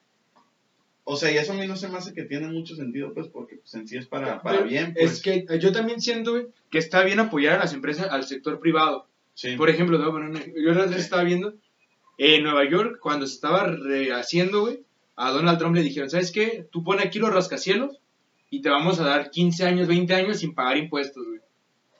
[1.05, 3.27] O sea, y eso a mí no se me hace que tiene mucho sentido, pues,
[3.29, 5.13] porque pues, en sí es para, para Pero bien, pues.
[5.13, 6.35] Es que yo también siento,
[6.69, 9.07] que está bien apoyar a las empresas, al sector privado.
[9.33, 9.55] Sí.
[9.55, 10.61] Por ejemplo, te voy a poner un ejemplo.
[10.61, 11.53] yo la otra vez estaba viendo,
[12.19, 14.81] en Nueva York, cuando se estaba rehaciendo, güey,
[15.15, 16.67] a Donald Trump le dijeron, ¿sabes qué?
[16.71, 17.99] Tú pon aquí los rascacielos
[18.49, 21.39] y te vamos a dar 15 años, 20 años sin pagar impuestos, güey.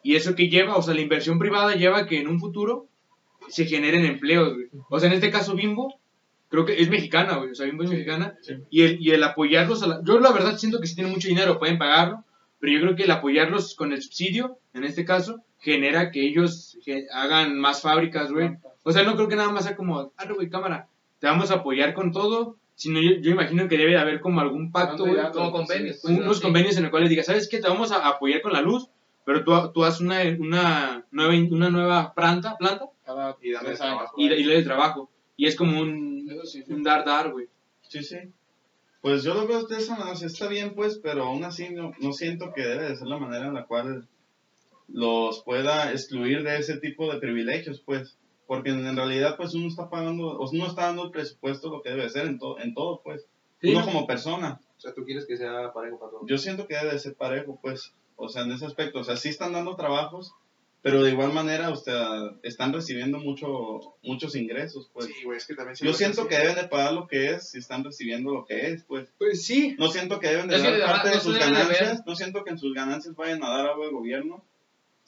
[0.03, 2.88] Y eso que lleva, o sea, la inversión privada lleva que en un futuro
[3.49, 4.67] se generen empleos, güey.
[4.89, 5.99] O sea, en este caso Bimbo,
[6.49, 8.36] creo que es mexicana, güey, o sea, Bimbo es mexicana.
[8.41, 8.53] sí.
[8.69, 11.27] Y el, y el apoyarlos, a la- yo la verdad siento que si tienen mucho
[11.27, 12.23] dinero pueden pagarlo,
[12.60, 16.77] pero yo creo que el apoyarlos con el subsidio, en este caso, genera que ellos
[16.84, 18.58] ge- hagan más fábricas, güey.
[18.84, 20.88] O sea, no creo que nada más sea como, ah, güey, cámara,
[21.20, 24.39] te vamos a apoyar con todo, sino yo, yo imagino que debe de haber como
[24.42, 25.32] algún pacto, ¿Dónde güey, irá?
[25.32, 26.00] Como convenios.
[26.02, 26.44] pues, un- unos sí.
[26.44, 27.60] convenios en los cuales digas, ¿sabes qué?
[27.60, 28.88] Te vamos a apoyar con la luz,
[29.26, 33.78] pero tú, tú haz una, una, nueva, una nueva planta, planta Cada Y años.
[33.78, 34.13] trabajo.
[34.18, 35.10] y, y trabajo.
[35.36, 36.63] Y es como un, Eso sí.
[36.70, 37.48] un dar, dar, güey.
[37.82, 38.18] Sí, sí.
[39.02, 42.12] Pues yo lo veo de esa manera, está bien, pues, pero aún así no, no
[42.13, 44.08] siento que debe de ser la manera en la cual
[44.88, 48.18] los pueda excluir de ese tipo de privilegios, pues.
[48.49, 51.91] Porque en, realidad, pues, uno está pagando, o uno está dando el presupuesto lo que
[51.91, 53.27] debe ser en, to- en todo, pues.
[53.62, 53.85] Sí, uno ¿no?
[53.85, 54.59] como persona.
[54.75, 56.23] O sea, tú quieres que sea parejo para todos.
[56.27, 57.93] Yo siento que debe de ser parejo, pues.
[58.15, 59.01] O sea, en ese aspecto.
[59.01, 60.33] O sea, sí están dando trabajos,
[60.81, 62.09] pero de igual manera, o sea,
[62.41, 65.05] están recibiendo mucho, muchos ingresos, pues.
[65.05, 67.51] sí, güey, es que también se Yo siento que deben de pagar lo que es
[67.51, 69.13] si están recibiendo lo que es, pues.
[69.19, 72.43] Pues sí, No siento que deben de Es dar parte de sus ganancias, no siento
[72.43, 74.43] que en sus ganancias vayan a dar algo de gobierno.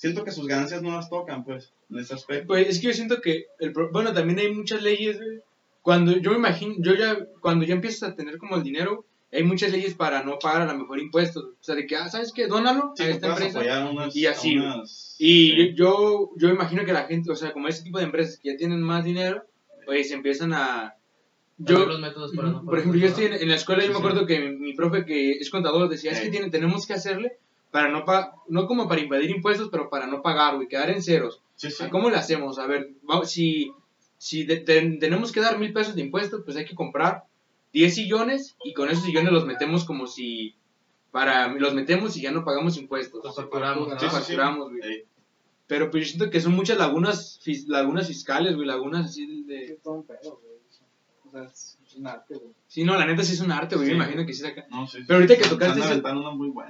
[0.01, 2.47] Siento que sus ganancias no las tocan, pues, en ese aspecto.
[2.47, 5.41] Pues es que yo siento que, el, pro- bueno, también hay muchas leyes, güey.
[5.83, 9.43] Cuando yo me imagino, yo ya, cuando ya empiezas a tener como el dinero, hay
[9.43, 11.43] muchas leyes para no pagar a lo mejor impuestos.
[11.43, 12.47] O sea, de que, ah, ¿sabes qué?
[12.47, 13.59] Dónalo Sí, a esta empresa.
[13.59, 15.73] apoyar a unas, y así, unas- Y sí.
[15.75, 18.57] yo, yo imagino que la gente, o sea, como ese tipo de empresas que ya
[18.57, 19.45] tienen más dinero,
[19.85, 20.95] pues empiezan a...
[21.57, 23.93] Yo, los métodos para no por ejemplo, yo estoy en, en la escuela y yo
[23.93, 24.07] Sí, me sí.
[24.07, 26.31] acuerdo que mi, mi profe que es contador decía, es que Sí.
[26.31, 27.33] tiene, tenemos que hacerle
[27.71, 31.01] para no pagar, no como para invadir impuestos, pero para no pagar, güey, quedar en
[31.01, 31.41] ceros.
[31.55, 31.85] Sí, sí.
[31.89, 32.59] ¿Cómo le hacemos?
[32.59, 33.71] A ver, va- si,
[34.17, 37.23] si de- tenemos que dar mil pesos de impuestos, pues hay que comprar
[37.73, 40.55] 10 sillones y con esos sillones los metemos como si,
[41.11, 43.23] para, los metemos y ya no pagamos impuestos.
[43.23, 43.99] Los facturamos, ¿no?
[43.99, 44.15] Sí, sí, sí.
[44.17, 44.81] facturamos, güey.
[44.83, 45.03] Ey.
[45.67, 49.63] Pero pues yo siento que son muchas lagunas, fis- lagunas fiscales, güey, lagunas así de...
[49.63, 50.57] Es todo un pedo, güey.
[51.25, 52.51] O sea, es, es un arte, güey.
[52.67, 53.93] Sí, no, la neta sí es un arte, güey, Sí.
[53.93, 54.65] me imagino que sí saca.
[54.69, 55.03] No, sí, sí.
[55.07, 55.79] Pero ahorita que tocaste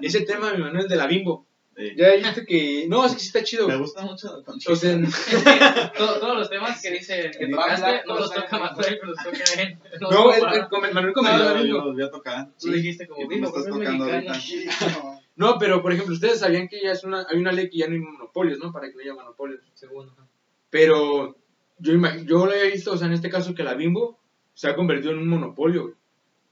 [0.02, 1.46] ese- tema, mi Manuel, de la bimbo.
[1.76, 1.94] Sí.
[1.96, 2.86] Ya dijiste que.
[2.90, 3.66] No, es que sí está chido.
[3.68, 4.74] Me gusta mucho la conchita.
[4.74, 5.00] O sea,
[5.98, 9.18] Todo- todos los temas que dice que El tocaste no los toca Manuel, pero los
[9.24, 9.78] toca él.
[10.02, 11.78] no, el, el- come- Manuel comentó yo mismo.
[11.86, 12.50] los voy a tocar.
[12.60, 14.34] Tú dijiste como me estás tocando ahorita.
[15.38, 17.88] No, pero por ejemplo, ustedes sabían que ya es una, hay una ley que ya
[17.88, 18.72] no hay monopolios, ¿no?
[18.72, 19.62] Para que no haya monopolios.
[19.74, 20.12] Segundo.
[20.16, 20.28] ajá.
[20.70, 21.36] Pero
[21.80, 21.94] yo
[22.26, 24.20] yo lo he visto, o sea, en este caso que la Bimbo
[24.54, 25.96] se ha convertido en un monopolio, güey.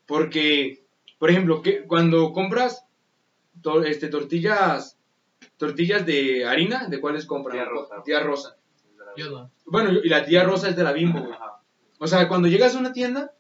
[0.06, 0.84] Porque,
[1.18, 2.86] por ejemplo, que cuando compras
[3.62, 4.98] to- este, tortillas
[5.58, 7.58] tortillas de harina, ¿de cuáles compran?
[7.58, 8.04] Tía Rosa.
[8.04, 8.56] Tía Rosa.
[9.18, 9.52] Yo no.
[9.66, 11.34] Bueno, y la tía Rosa es de la Bimbo, güey.
[12.00, 13.34] O sea, cuando llegas a una tienda,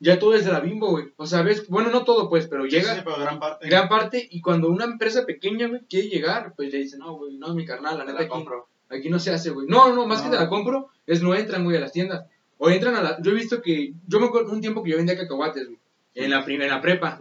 [0.00, 1.12] ya todo es de la Bimbo, güey.
[1.16, 3.68] O sea, ves, bueno, no todo, pues, pero Sí, llega sí, pero gran parte.
[3.68, 7.36] gran parte y cuando una empresa pequeña, güey, quiere llegar, pues le dicen, no, güey,
[7.36, 8.68] no, mi carnal, la neta la aquí, compro.
[8.88, 9.66] aquí no se hace, güey.
[9.68, 10.24] No, no, más No.
[10.30, 12.26] que te la compro, es no entran, güey, a las tiendas.
[12.62, 13.22] O entran a la...
[13.22, 13.94] Yo he visto que...
[14.06, 15.78] Yo me acuerdo un tiempo que yo vendía cacahuates, güey,
[16.14, 17.18] en la, en la prepa.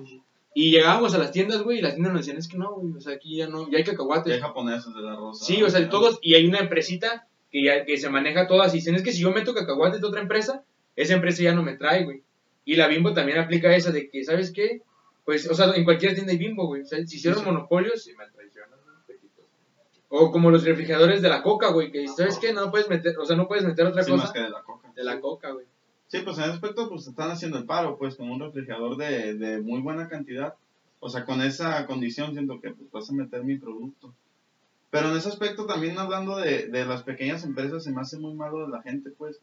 [0.54, 2.94] Y llegábamos a las tiendas, güey, y las tiendas nos decían, es que no, güey,
[2.94, 4.42] o sea, aquí ya no, ya hay Ya hay cacahuates.
[4.42, 5.46] japoneses de la rosa.
[5.46, 8.78] Sí, o sea, todos, y hay una empresita que ya que se maneja todas, y
[8.78, 10.64] dicen, es que si yo meto cacahuates de otra empresa,
[10.96, 12.22] esa empresa ya no me trae, güey.
[12.66, 14.82] Y la Bimbo también aplica esa de que, ¿sabes qué?
[15.24, 16.82] Pues, o sea, en cualquier tienda hay Bimbo, güey.
[16.82, 17.52] O sea, si hicieron Sí, sí.
[17.52, 18.78] monopolios, Si me traicionan,
[20.12, 22.52] o como los refrigeradores de la coca, güey, que ¿sabes qué?
[22.52, 24.62] No puedes meter, o sea, no puedes meter otra Sí, más cosa que de la
[24.64, 24.89] coca.
[25.00, 25.66] De la coca, güey.
[26.08, 29.36] Sí, pues en ese aspecto pues están haciendo el paro, pues con un refrigerador de,
[29.36, 30.56] de muy buena cantidad.
[31.00, 34.14] O sea, con esa condición siento que pues vas a meter mi producto.
[34.90, 38.34] Pero en ese aspecto también hablando de, de las pequeñas empresas se me hace muy
[38.34, 39.40] malo de la gente, pues,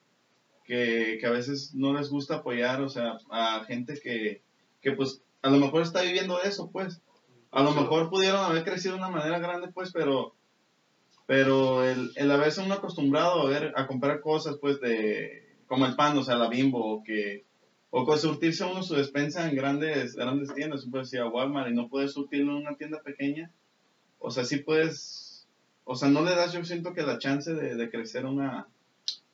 [0.64, 4.42] que, que a veces no les gusta apoyar, o sea, a gente que,
[4.82, 7.00] que pues a lo mejor está viviendo de eso, pues.
[7.52, 10.34] A lo mejor pudieron haber crecido de una manera grande, pues, pero
[11.26, 15.94] pero el, el haberse uno acostumbrado a ver a comprar cosas pues de como el
[15.96, 17.44] pan o sea la bimbo o que
[17.90, 21.70] o con surtirse uno su despensa en grandes grandes tiendas tú puedes ir a Walmart
[21.70, 23.50] y no puedes surtirlo en una tienda pequeña
[24.18, 25.46] o sea sí puedes
[25.84, 28.66] o sea no le das yo siento que la chance de, de crecer a una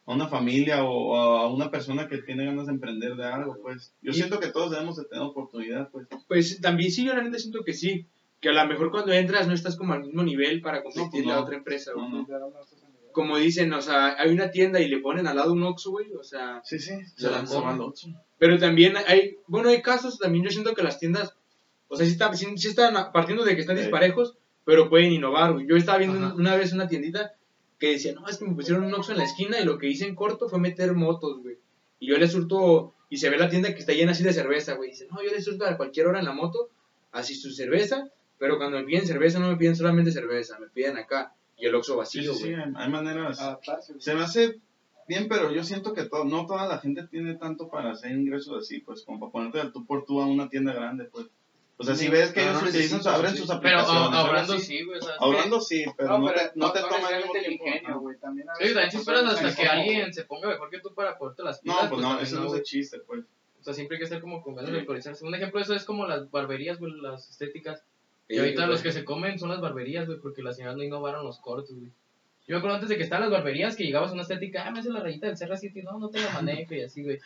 [0.04, 3.92] a una familia o, a una persona que tiene ganas de emprender de algo pues
[4.02, 7.22] yo Y- siento que todos debemos de tener oportunidad pues Pues también sí, yo la
[7.22, 8.06] neta siento que sí.
[8.40, 11.38] Que a lo mejor cuando entras no estás como al mismo nivel para competirle no.
[11.38, 12.08] a otra empresa, güey.
[12.10, 12.26] No, no.
[13.12, 16.12] Como dicen, o sea, hay una tienda y le ponen al lado un Oxxo, güey,
[16.14, 16.60] o sea...
[16.64, 17.58] sí sí Se la se
[18.38, 21.34] Pero también hay, bueno, hay casos, también yo siento que las tiendas,
[21.88, 25.52] o sea, sí, están, sí, sí están partiendo de que están disparejos, pero pueden innovar,
[25.52, 25.66] güey.
[25.66, 26.34] Yo estaba viendo Ajá.
[26.34, 27.34] una vez una tiendita
[27.78, 29.88] que decía, no, es que me pusieron un Oxxo en la esquina y lo que
[29.88, 31.58] hice en corto fue meter motos, güey.
[31.98, 34.74] Y yo le surto, y se ve la tienda que está llena así de cerveza,
[34.74, 34.90] güey.
[34.90, 36.70] Dice, no, yo le surto a cualquier hora en la moto,
[37.10, 40.96] así su cerveza, pero cuando me piden cerveza no me piden solamente cerveza, me piden
[40.96, 41.34] acá.
[41.62, 43.94] Y el Oxxo vacío, sí, sí, hay, maneras Adaptarse.
[44.00, 44.58] Se me hace
[45.06, 48.64] bien, pero yo siento que to- no toda la gente tiene tanto para hacer ingresos
[48.64, 51.26] así, pues, como para ponerte al tú por tú a una tienda grande, pues.
[51.78, 53.38] O sea, si ves que No, ellos no utilizan, abren sí.
[53.38, 54.02] sus Pero aplicaciones.
[54.02, 54.66] ah, algo hablando así.
[54.66, 54.98] sí, güey.
[54.98, 57.64] O sea, es Hablando sí, pero no, te, no te no toma el mismo tiempo.
[57.66, 57.98] ingenio, ajá.
[57.98, 58.18] güey.
[58.18, 60.80] También a que- Sí, también si esperas hasta que como- alguien se ponga mejor que
[60.80, 61.76] tú para ponerte las pilas.
[61.84, 63.24] No, pues no, también eso no es chiste, pues.
[63.60, 64.74] O sea, siempre hay que ser como con ganas Sí.
[64.74, 65.24] de actualizarse.
[65.24, 67.84] Un ejemplo de eso es como las barberías, güey, las estéticas.
[68.28, 68.72] Y ahorita güey.
[68.72, 71.74] los que se comen son las barberías, güey, porque las señoras no innovaron los cortes,
[71.76, 71.90] güey.
[72.46, 74.70] Yo me acuerdo antes de que estaban las barberías que llegabas a una estética, ah,
[74.72, 77.20] me hace la rayita del Serra City, no, no te la manejo y así, güey.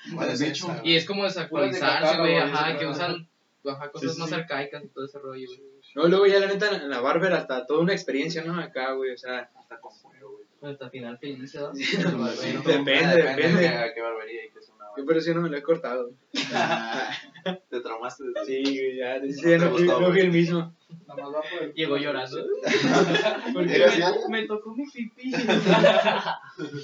[0.85, 2.79] Y es como desactualizarse, güey, ajá, ¿no?
[2.79, 3.29] que usan
[3.65, 5.61] ajá, cosas Sí, sí, más arcaicas y todo ese rollo, güey.
[5.95, 8.61] No, luego ya la neta en la barber hasta toda una experiencia, ¿no?
[8.61, 9.51] Acá, güey, o sea...
[9.59, 10.73] Hasta con cuero, güey.
[10.73, 11.53] Hasta final feliz.
[11.53, 13.61] Depende, Ah, depende.
[13.63, 16.11] de a qué barbería y qué una Yo pero sí no me lo he cortado.
[17.71, 20.75] Te traumaste de Sí, güey, ya, sí, No te no, no el mismo.
[21.07, 22.37] Nada más por Llegó llorando.
[23.53, 23.87] Porque
[24.29, 25.33] me, me tocó mi pipí.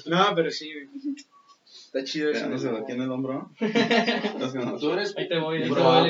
[0.05, 0.87] No, pero sí, güey.
[1.65, 2.39] Está chido eso.
[2.39, 3.49] Pegándoselo aquí en el hombro.
[4.39, 6.05] No- Tú eres, Ahí te voy, Bro.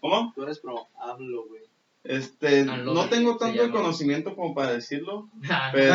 [0.00, 0.32] ¿Cómo?
[0.34, 1.60] tú eres pro hablo, güey.
[2.02, 5.92] Este, Aló, no tengo se tanto conocimiento como para decirlo, Ah, pero,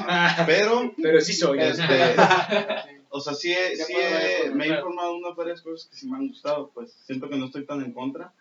[0.00, 1.58] Ah, pero, pero sí soy.
[1.60, 1.82] este,
[3.10, 6.08] o sea, sí, he- sí he- me he informado de unas varias cosas que sí
[6.08, 8.32] me han gustado, pues siento que no estoy tan en contra.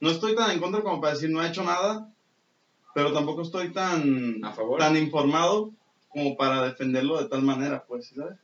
[0.00, 2.10] No estoy tan en contra como para decir no he hecho nada,
[2.94, 4.78] pero tampoco estoy tan, A favor.
[4.78, 5.72] tan informado
[6.08, 8.38] como para defenderlo de tal manera, pues, ¿sabes?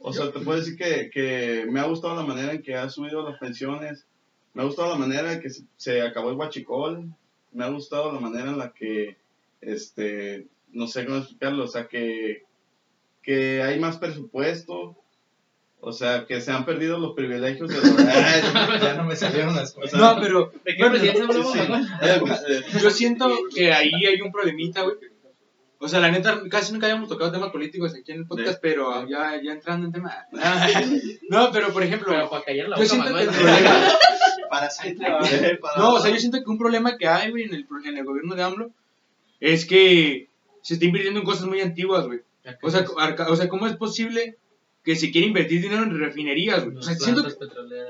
[0.00, 2.88] O sea, te puedo decir que, que me ha gustado la manera en que ha
[2.88, 4.06] subido las pensiones,
[4.54, 7.12] me ha gustado la manera en que se, acabó el huachicol,
[7.52, 9.16] me ha gustado la manera en la que,
[9.60, 12.44] este, no sé cómo explicarlo, o sea, que,
[13.24, 14.96] que hay más presupuesto,
[15.80, 17.96] o sea, que se han perdido los privilegios de los...
[18.82, 19.98] Ya no me salieron las cosas.
[19.98, 21.68] No, pero ¿De qué presidente hablamos, Sí, sí.
[21.68, 21.88] Manuel?
[22.02, 24.96] Eh, yo siento que ahí hay un problemita, güey.
[25.78, 28.58] O sea, la neta, casi nunca habíamos tocado temas políticos aquí en el podcast, Sí.
[28.62, 30.26] pero ya, ya entrando en tema.
[31.28, 33.88] No, pero por ejemplo, Pero para callar la yo boca, siento que el problema,
[34.48, 34.96] Parasite.
[35.76, 38.04] No, o sea, yo siento que un problema que hay, güey, en el, en el
[38.04, 38.70] gobierno de AMLO
[39.40, 40.28] es que
[40.62, 42.20] se está invirtiendo en cosas muy antiguas, güey.
[42.62, 44.36] O sea, arca- o sea, ¿cómo es posible
[44.82, 46.76] que se quiera invertir dinero en refinerías, güey?
[46.76, 47.44] O sea, siento que-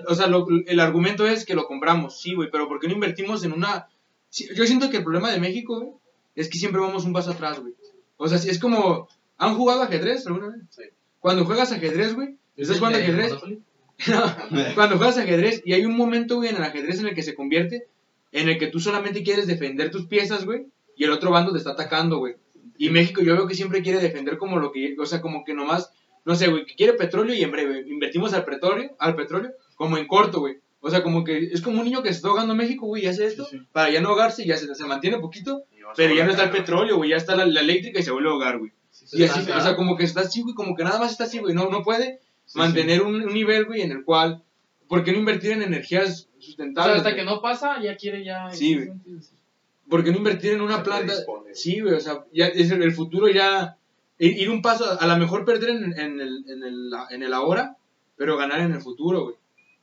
[0.06, 2.94] o sea, lo- el argumento es que lo compramos, sí, güey, pero ¿por qué no
[2.94, 3.88] invertimos en una...
[4.54, 5.90] yo siento que el problema de México, güey,
[6.36, 7.74] es que siempre vamos un paso atrás, güey.
[8.16, 9.08] O sea, si es como...
[9.38, 10.60] ¿Han jugado ajedrez alguna vez?
[10.70, 10.82] Sí.
[11.18, 13.32] Cuando juegas ajedrez, güey, ¿estás jugando ajedrez?
[14.74, 17.34] Cuando juegas ajedrez y hay un momento, güey, en el ajedrez en el que se
[17.34, 17.86] convierte
[18.32, 21.58] en el que tú solamente quieres defender tus piezas, güey, y el otro bando te
[21.58, 22.34] está atacando, güey.
[22.78, 25.54] Y México yo veo que siempre quiere defender como lo que, o sea, como que
[25.54, 25.92] nomás,
[26.24, 29.96] no sé, güey, que quiere petróleo y en breve invertimos al petróleo, al petróleo, como
[29.98, 30.56] en corto, güey.
[30.80, 33.04] O sea, como que es como un niño que se está ahogando en México, güey,
[33.04, 33.64] y hace esto Sí, sí.
[33.72, 35.62] para ya no ahogarse y ya se, se mantiene poquito,
[35.96, 38.28] pero ya no está el petróleo, güey, ya está la, la eléctrica y se vuelve
[38.28, 38.72] a ahogar, güey.
[39.12, 41.38] Y así, o sea, como que está así, güey, como que nada más está así,
[41.38, 44.42] güey, no, no puede Sí, mantener Un, un nivel, güey, en el cual,
[44.86, 46.92] ¿por qué no invertir en energías O sustentables?
[46.92, 47.24] sea, hasta güey?
[47.24, 48.50] que no pasa, ya quiere ya.
[48.50, 48.88] Sí, güey.
[49.88, 51.12] ¿Por qué no invertir en una planta?
[51.54, 53.76] Sí, güey, o sea, ya es el, el futuro ya,
[54.18, 57.32] ir, un paso, a, a lo mejor perder en, en el, en, el, en el
[57.34, 57.76] ahora,
[58.16, 59.36] pero ganar en el futuro, güey.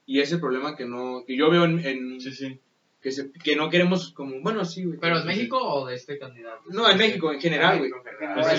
[0.05, 2.59] Y ese es el problema que no, que yo veo en, en- Sí, sí.
[3.01, 4.99] que, se, que no queremos como, bueno, sí, güey.
[4.99, 6.61] ¿Pero en México o de este candidato?
[6.69, 7.91] No, en México, en general, güey.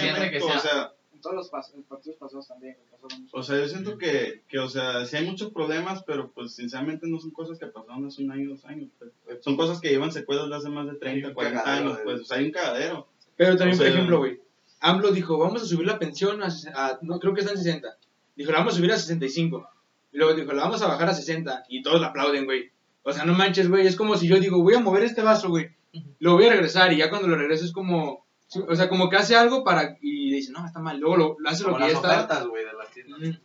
[0.00, 0.06] Sí,
[0.40, 2.76] sea- o sea, todos los pas- partidos pasados también.
[3.08, 3.28] mismo.
[3.32, 7.06] o sea, yo siento que, que, o sea, sí hay muchos problemas, pero pues sinceramente
[7.08, 8.90] no son cosas que pasaron hace un año, dos años.
[8.98, 9.10] pues.
[9.42, 12.20] Son cosas que llevan secuelas de hace más de 30, un 40 cagadero años, pues,
[12.20, 13.08] o sea, hay un cagadero.
[13.36, 14.40] Pero también, O sea, por ejemplo, güey,
[14.80, 17.96] AMLO dijo, vamos a subir la pensión a- no creo que está en 60.
[18.36, 19.66] Dijo, la vamos a subir a 65.
[20.12, 21.64] Y luego dijo, la vamos a bajar a 60.
[21.68, 22.70] Y todos la aplauden, güey.
[23.04, 23.86] O sea, no manches, güey.
[23.86, 25.70] Es como si yo digo, voy a mover este vaso, güey.
[26.18, 26.92] Lo voy a regresar.
[26.92, 28.21] Y ya cuando lo regreso es como,
[28.60, 30.98] o sea, como que hace algo para, y dice, no, está mal.
[31.00, 32.08] Luego lo, lo hace lo que ya las está.
[32.14, 33.20] ofertas, güey, de las tiendas.
[33.20, 33.38] Ujú.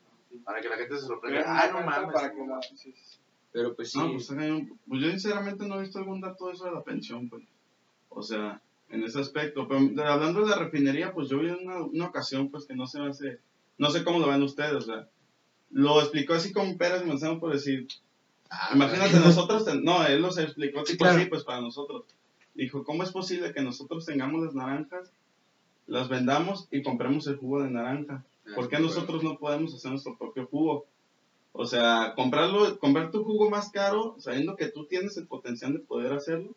[0.44, 1.44] Para que la gente se sorprenda.
[1.48, 2.14] Ah, no mames.
[2.14, 3.18] para que la- sí, sí, sí.
[3.52, 3.98] Pero pues sí.
[3.98, 4.78] No, pues, está cañón.
[4.88, 7.44] Pues yo sinceramente no he visto algún dato de eso de la pensión, pues.
[8.10, 9.68] O sea, en ese aspecto.
[9.68, 12.86] Pero de- hablando de la refinería, pues yo vi una, una ocasión, pues que no
[12.88, 13.40] se hace,
[13.78, 15.08] no sé cómo lo ven ustedes, o sea,
[15.72, 17.88] lo explicó así con peras y manzanas por decir,
[18.50, 21.18] Ah, imagínate nosotros, ten- no, él los explicó tipo claro.
[21.20, 22.06] así, pues para nosotros.
[22.58, 25.12] Dijo, ¿cómo es posible que nosotros tengamos las naranjas,
[25.86, 28.24] las vendamos y compremos el jugo de naranja?
[28.56, 30.86] ¿Por qué nosotros no podemos hacer nuestro propio jugo?
[31.54, 35.80] O sea, comprarlo, comprar tu jugo más caro, sabiendo que tú tienes el potencial de
[35.80, 36.56] poder hacerlo.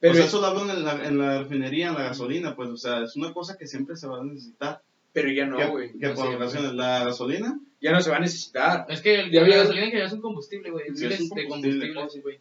[0.00, 2.68] Pero o sea, eso lo hablan en la, en la refinería, en la gasolina, pues,
[2.70, 4.82] o sea, es una cosa que siempre se va a necesitar.
[5.12, 5.92] pero ya no, güey.
[5.98, 8.86] que No por sé, razones, la gasolina, Ya no se va a necesitar.
[8.88, 10.84] Es que el, Ya la había- gasolina que ya es un combustible, güey.
[10.94, 11.94] Sí, es un de combustible.
[11.94, 12.38] combustible, güey.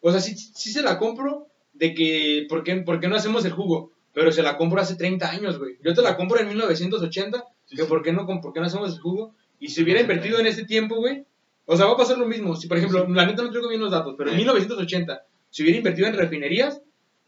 [0.00, 1.46] O sea, sí, sí se la compro
[1.80, 3.90] de que, ¿por qué, por qué no hacemos el jugo?
[4.12, 5.76] Pero se la compro hace 30 años, güey.
[5.82, 7.88] Yo te la compro en 1980, Sí, que sí.
[7.88, 9.34] ¿por qué, no, por qué no hacemos el jugo?
[9.58, 11.24] Y si hubiera invertido en este tiempo, güey,
[11.66, 12.54] o sea, va a pasar lo mismo.
[12.56, 14.42] Si, por ejemplo, la neta no traigo bien los datos, pero en Sí.
[14.42, 16.80] 1980, si hubiera invertido en refinerías,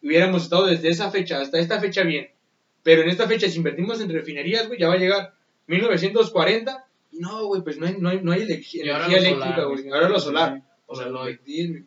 [0.02, 2.28] hubiéramos estado desde esa fecha hasta esta fecha bien.
[2.82, 5.34] Pero en esta fecha, si invertimos en refinerías, güey, ya va a llegar
[5.68, 6.84] 1940.
[7.12, 9.88] Y no, güey, pues no hay, no hay, no hay energía lo eléctrica, güey.
[9.90, 10.62] Ahora lo solar.
[10.86, 11.84] O sea, lo invertir, güey.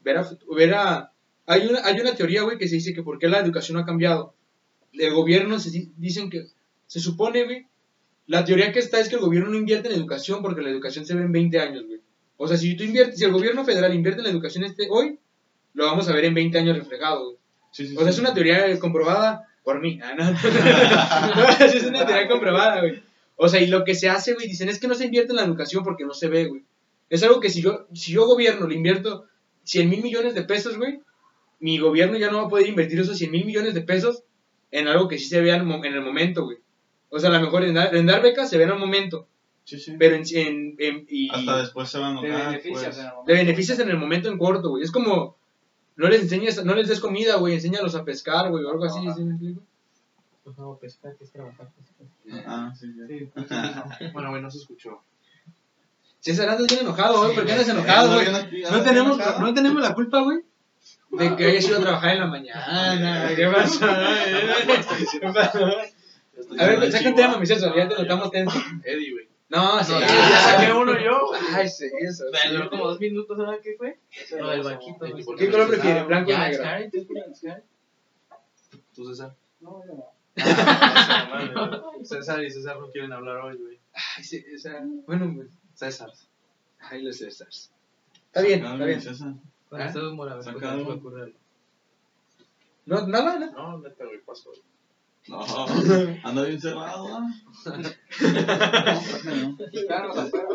[0.00, 1.12] Ver a ver a-
[1.48, 3.82] hay, una, hay una teoría, güey, que se dice que por qué la educación no
[3.82, 4.34] ha cambiado.
[4.92, 6.46] El gobierno se di- dicen que,
[6.86, 7.66] se supone, güey,
[8.26, 11.04] la teoría que está es que el gobierno no invierte en educación porque la educación
[11.06, 12.00] se ve en 20 años, güey.
[12.36, 15.18] O sea, si tú inviertes, si el gobierno federal invierte en la educación este hoy,
[15.74, 17.36] lo vamos a ver en 20 años reflejado, güey.
[17.72, 18.14] Sí, sí, O sea, sí.
[18.14, 19.98] es una teoría comprobada por mí.
[20.02, 20.30] Ah, no.
[20.30, 23.02] No, es una teoría comprobada, güey.
[23.36, 25.36] O sea, y lo que se hace, güey, dicen es que no se invierte en
[25.36, 26.64] la educación porque no se ve, güey.
[27.10, 29.26] Es algo que si yo, si yo gobierno le invierto
[29.64, 31.00] 100 mil millones de pesos, güey,
[31.60, 34.22] mi gobierno ya no va a poder invertir esos 100 mil millones de pesos
[34.70, 36.58] en algo que sí se vea en, mo- en el momento, güey.
[37.10, 39.26] O sea, a lo mejor en dar, en dar becas se ve en el momento,
[39.64, 39.94] Sí, sí.
[39.98, 42.46] pero en, en- en- y, Hasta después se van a Te notar.
[42.50, 42.98] beneficias pues.
[42.98, 43.24] en el momento.
[43.26, 44.82] te beneficias en el momento en corto, güey.
[44.84, 45.36] Es como,
[45.96, 48.98] no les enseñes, no les des comida, güey, enséñalos a pescar, güey, o algo así,
[49.06, 49.14] Ajá.
[49.16, 49.62] ¿sí me explico?
[50.44, 51.68] Pues no, pescar, que es trabajar.
[51.74, 52.42] pues.
[52.46, 53.00] Ah, sí, sí.
[53.08, 53.30] Sí,
[53.98, 54.04] sí.
[54.12, 55.00] Bueno, güey, no se escuchó.
[56.20, 58.26] César, andas bien enojado, güey, ¿por qué andas enojado, güey?
[58.70, 60.38] No tenemos, no tenemos la culpa, güey,
[61.10, 63.30] de que hayas ido a trabajar en la mañana.
[63.34, 63.86] ¿Qué pasó?
[66.58, 68.58] A ver, saca un tema, mi César, ya te notamos tenso.
[68.84, 69.28] Eddie, güey.
[69.48, 69.92] No, sí.
[69.92, 71.30] No, ya saqué uno yo.
[71.54, 72.24] Ay, sí, eso.
[72.50, 73.98] Duró como dos minutos, ¿sabes qué fue?
[74.38, 75.06] Lo del banquito.
[75.36, 76.64] ¿Qué color prefieres, blanco o negro?
[77.34, 77.48] Sky,
[78.94, 79.34] ¿tú César.
[79.60, 80.04] No, yo no.
[80.40, 83.80] Ah, César y César no quieren hablar hoy, güey.
[83.92, 85.48] Ay, sí, o sea, bueno, pues.
[85.74, 86.12] César.
[86.80, 87.72] Ay, los Césars.
[88.26, 89.00] Está bien, está bien.
[89.68, 89.86] Con ¿Ah?
[89.86, 91.32] este humor, a ver, Saca pues, no me.
[92.86, 93.52] No, nada, ¿no?
[93.52, 94.20] No, neta, güey.
[95.28, 95.44] No,
[96.24, 97.28] anda bien cerrado, ¿ah?
[99.86, 100.46] Claro, afuera.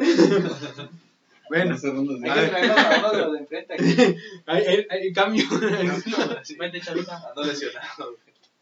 [1.50, 2.50] Bueno, Hay A que ver.
[2.50, 4.18] traernos a uno de los de enfrente aquí.
[4.48, 5.46] hay, hay- hay cambio.
[6.60, 7.22] Vente, chavita.
[7.30, 8.16] Ando lesionado.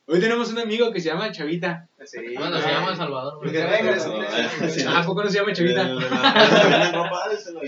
[0.08, 1.88] Hoy tenemos un amigo que se llama Chavita.
[2.06, 2.18] Sí.
[2.38, 3.38] Bueno, se llama Salvador.
[3.38, 3.52] güey.
[3.52, 4.10] Que venga, Sí.
[4.82, 4.86] sí.
[4.88, 5.84] ¿A poco no se llama De- Chavita?
[5.86, 7.62] de de ah.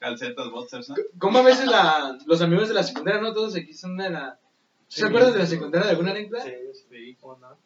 [0.00, 0.94] Calcetas, boxers, ¿no?
[1.18, 4.38] ¿Cómo a veces la, los amigos de la secundaria, no todos aquí son de la...
[4.86, 6.44] ¿Se acuerdan de la secundaria de alguna anécdota?
[6.44, 7.58] Sí, cómo no.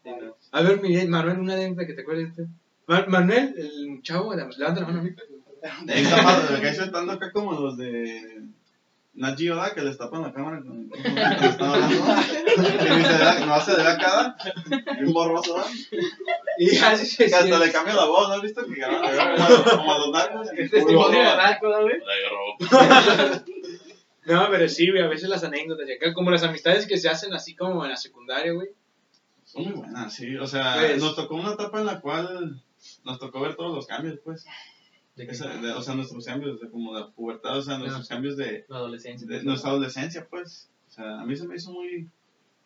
[0.53, 2.35] A ver, Miguel, Manuel, una anécdota que te acuerdes.
[2.37, 2.47] de-
[2.87, 5.11] Ma- Manuel, el chavo, de- levanta la mano a mí.
[5.89, 8.43] Ahí está padre, acá estando acá como los de
[9.15, 9.75] Geo, ¿verdad?
[9.75, 11.95] que les tapan la cámara con- están hablando.
[13.43, 14.37] Y no se ve la cara,
[14.99, 15.71] bien borroso, ¿verdad?
[16.59, 18.65] Y así se Que hasta le cambia la voz, ¿no has visto?
[18.67, 19.03] Que graban
[19.65, 20.49] como a los narcos.
[20.57, 21.97] Es testimonio de narco, ¿no, güey?
[24.25, 25.89] No, pero sí, güey, a veces las anécdotas.
[25.97, 28.69] acá, como las amistades que se hacen así como en la secundaria, güey.
[29.45, 30.37] Son muy buenas, sí.
[30.37, 32.63] O sea, Pues- nos tocó una etapa en la cual
[33.05, 34.45] nos tocó ver todos los cambios, pues.
[35.17, 38.09] De que- Esa- de- o sea, nuestros cambios, de como la pubertad, o sea, nuestros
[38.09, 39.27] cambios de, La adolescencia.
[39.29, 40.71] de nuestra adolescencia, pues.
[40.89, 42.09] O sea, a mí se me hizo muy,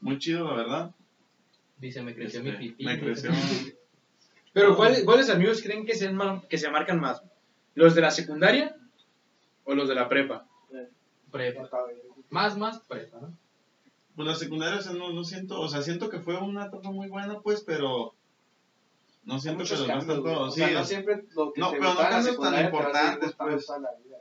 [0.01, 0.91] muy chido, la verdad.
[1.79, 2.85] Dice, me creció Este, mi pipí.
[2.85, 3.31] Me creció.
[4.53, 6.11] Pero, ¿cuáles, ¿cuáles amigos creen que se,
[6.49, 7.23] que se marcan más?
[7.75, 8.75] ¿Los de la secundaria
[9.65, 10.47] o los de la prepa?
[11.31, 11.69] Prepa.
[12.31, 13.37] Más, más prepa, ¿no?
[14.15, 16.91] Pues la secundaria, o sea, no, no siento, o sea, siento que fue una etapa
[16.91, 18.15] muy buena, pues, pero
[19.27, 20.41] no siento que Muchos los tanto.
[20.41, 22.61] O Sí, sea, no o- siempre lo que No, te pero no cambios tan te
[22.63, 23.67] importantes, pues.
[23.67, 24.17] toda la vida.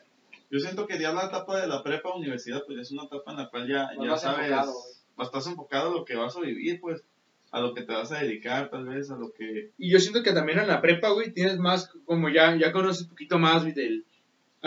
[0.51, 3.31] yo siento que ya la etapa de la prepa universidad, pues ya es una etapa
[3.31, 4.73] en la cual ya, Vas ya más sabes, enfocado,
[5.19, 7.03] estás enfocado a lo que vas a vivir, pues,
[7.51, 9.71] a lo que te vas a dedicar, tal vez, a lo que...
[9.77, 13.03] Y yo siento que también en la prepa, güey, tienes más, como ya, ya conoces
[13.03, 14.05] un poquito más, güey, del...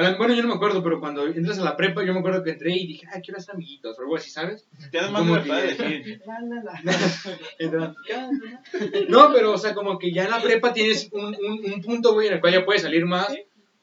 [0.03, 2.43] la- Bueno, yo no me acuerdo, pero cuando entras a la prepa, yo me acuerdo
[2.45, 4.67] que entré y dije, ah, quiero hacer amiguitos, o algo así, ¿sabes?
[4.91, 6.23] Tienes más Como libertad de que- elegir.
[9.09, 12.13] No, pero, o sea, como que ya en la prepa tienes un, un, un punto,
[12.15, 13.29] güey, en el cual ya puedes salir más.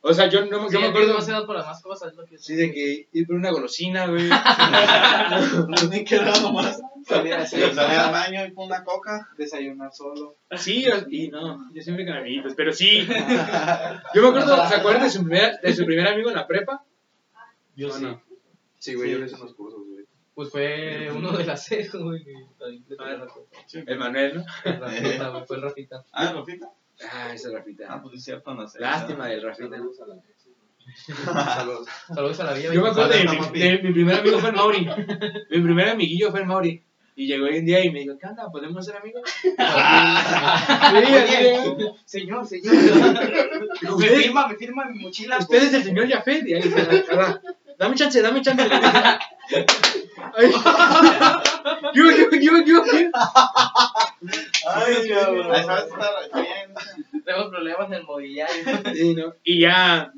[0.08, 1.16] O sea, yo, no, yo Sí, me acuerdo...
[1.16, 4.06] más edad para más cosas, es lo que Sí, de que ir por una golosina,
[4.06, 4.30] güey.
[4.30, 6.80] No me quedaba nomás.
[7.06, 9.28] Salir al baño y con una coca.
[9.38, 10.36] desayunar solo.
[10.58, 13.08] Sí, o- y no, yo siempre con amiguitos, pero sí.
[14.14, 16.84] Yo me acuerdo, ¿se acuerdan de su primer, de su primer amigo en la prepa?
[17.76, 18.04] Yo ¿O sí.
[18.04, 18.22] no?
[18.80, 19.14] Sí, güey, Sí.
[19.14, 20.06] yo le hice unos cursos, güey.
[20.34, 22.24] Pues fue uno de las cejas, güey.
[23.88, 24.46] El Manuel, ¿no?
[24.66, 26.04] El Rafita, güey, Fue el Rafita.
[26.12, 26.70] Ah, Rafita.
[27.12, 27.86] Ah, ese Rafita.
[27.90, 28.80] Ah, pues es cierto, no sé.
[28.80, 29.76] Lástima del Rafita.
[31.56, 31.88] Saludos.
[32.08, 32.74] Saludos a la vida.
[32.74, 34.88] Yo me acuerdo de, mi- de mi primer amigo fue el Mauri.
[35.50, 36.82] Mi primer amiguillo fue el Mauri.
[37.18, 38.50] Y llegó hoy un día y me dijo, ¿qué onda?
[38.52, 39.22] ¿Podemos ser amigos?
[42.06, 42.74] Señor, señor.
[43.82, 45.38] me ¿Usted, firma, me firma mi mochila.
[45.38, 46.46] usted es el señor Jafet.
[46.48, 47.40] Y ahí dice, "Ah,
[47.78, 48.64] dame chance, dame chance.
[50.38, 50.52] Ay.
[51.94, 52.84] Yo, yo, yo, yo.
[54.68, 55.52] Ay, cabrón.
[55.54, 56.65] Ahí sabes, está está bien.
[57.26, 58.64] Tenemos problemas en el mobiliario.
[58.94, 59.34] Sí, ¿no?
[59.44, 60.14] Y ya.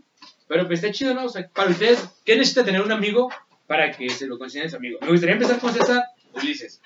[0.47, 1.26] Pero pues está chido, ¿no?
[1.26, 3.30] O sea, para ustedes, ¿qué necesita tener un amigo
[3.68, 4.97] para que se lo consideren su amigo?
[5.01, 6.03] Me gustaría empezar con César
[6.34, 6.82] Ulises.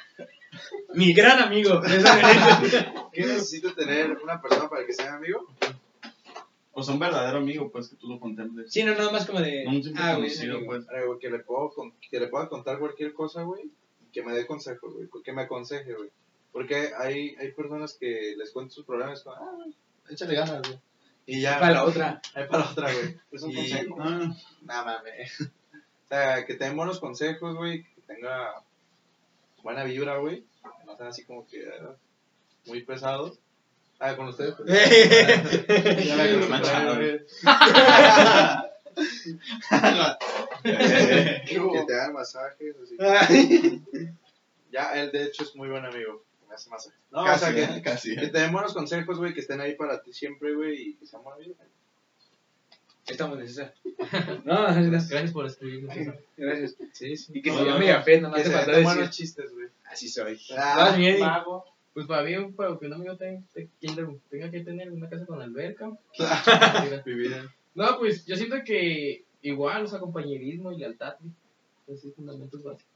[0.94, 1.82] Mi gran amigo.
[3.14, 5.48] ¿Qué necesito tener una persona para que sea mi amigo?
[6.74, 8.72] Pues un verdadero amigo, pues, que tú lo contemples.
[8.72, 9.66] Sí, no, nada más como de.
[9.68, 10.86] Un simple Ah, güey, conocido, pues.
[10.86, 13.64] Para, güey, que, le puedo, con- que le pueda contar cualquier cosa, güey.
[14.14, 15.08] Que me dé consejos, güey.
[15.24, 16.10] Que me aconseje, güey.
[16.52, 19.74] Porque hay, hay personas que les cuento sus problemas con, ah, güey,
[20.10, 20.80] échale ganas, güey.
[21.26, 21.60] Y ya.
[21.60, 22.22] Para la otra.
[22.34, 23.18] Hay para la otra, güey.
[23.32, 23.98] Es un Y- consejo.
[24.00, 25.42] Ah, Nada mames.
[25.42, 27.84] O sea, que tenga buenos consejos, güey.
[27.84, 28.54] Que tenga
[29.64, 30.42] buena vibra, güey.
[30.42, 31.96] Que no sean así como que ah,
[32.66, 33.40] muy pesados.
[34.00, 34.56] Ah, con ustedes.
[34.56, 34.68] pues.
[36.06, 36.26] Ya
[40.64, 42.98] eh, Que te hagan masajes, así.
[44.72, 46.24] Ya, él de hecho es muy buen amigo.
[46.52, 47.00] Me hace masajes.
[47.12, 48.16] No, Casa sí, que- casi.
[48.16, 49.34] Que te den buenos consejos, güey.
[49.34, 50.90] Que estén ahí para ti siempre, güey.
[50.90, 51.66] Y que sean buena vibra.
[53.08, 53.74] Estamos de César.
[54.46, 55.10] No, gracias.
[55.10, 55.96] Gracias por escribirnos.
[56.38, 56.76] Gracias.
[56.94, 57.32] Sí, sí.
[57.36, 57.94] Y que No, se llame no.
[57.94, 58.84] Jafet, nomás Que te se faltó decir.
[58.86, 59.68] buenos chistes, güey.
[59.86, 60.40] Así soy.
[60.58, 61.20] Ah, Vas bien.
[61.20, 61.66] Mago.
[61.94, 63.42] Pues para mí, para que un amigo tenga,
[64.30, 65.92] tenga que tener una casa con alberca.
[67.74, 71.32] No, pues yo siento que igual, o sea, compañerismo y lealtad, güey.
[71.88, 72.92] Esos son fundamentos básicos.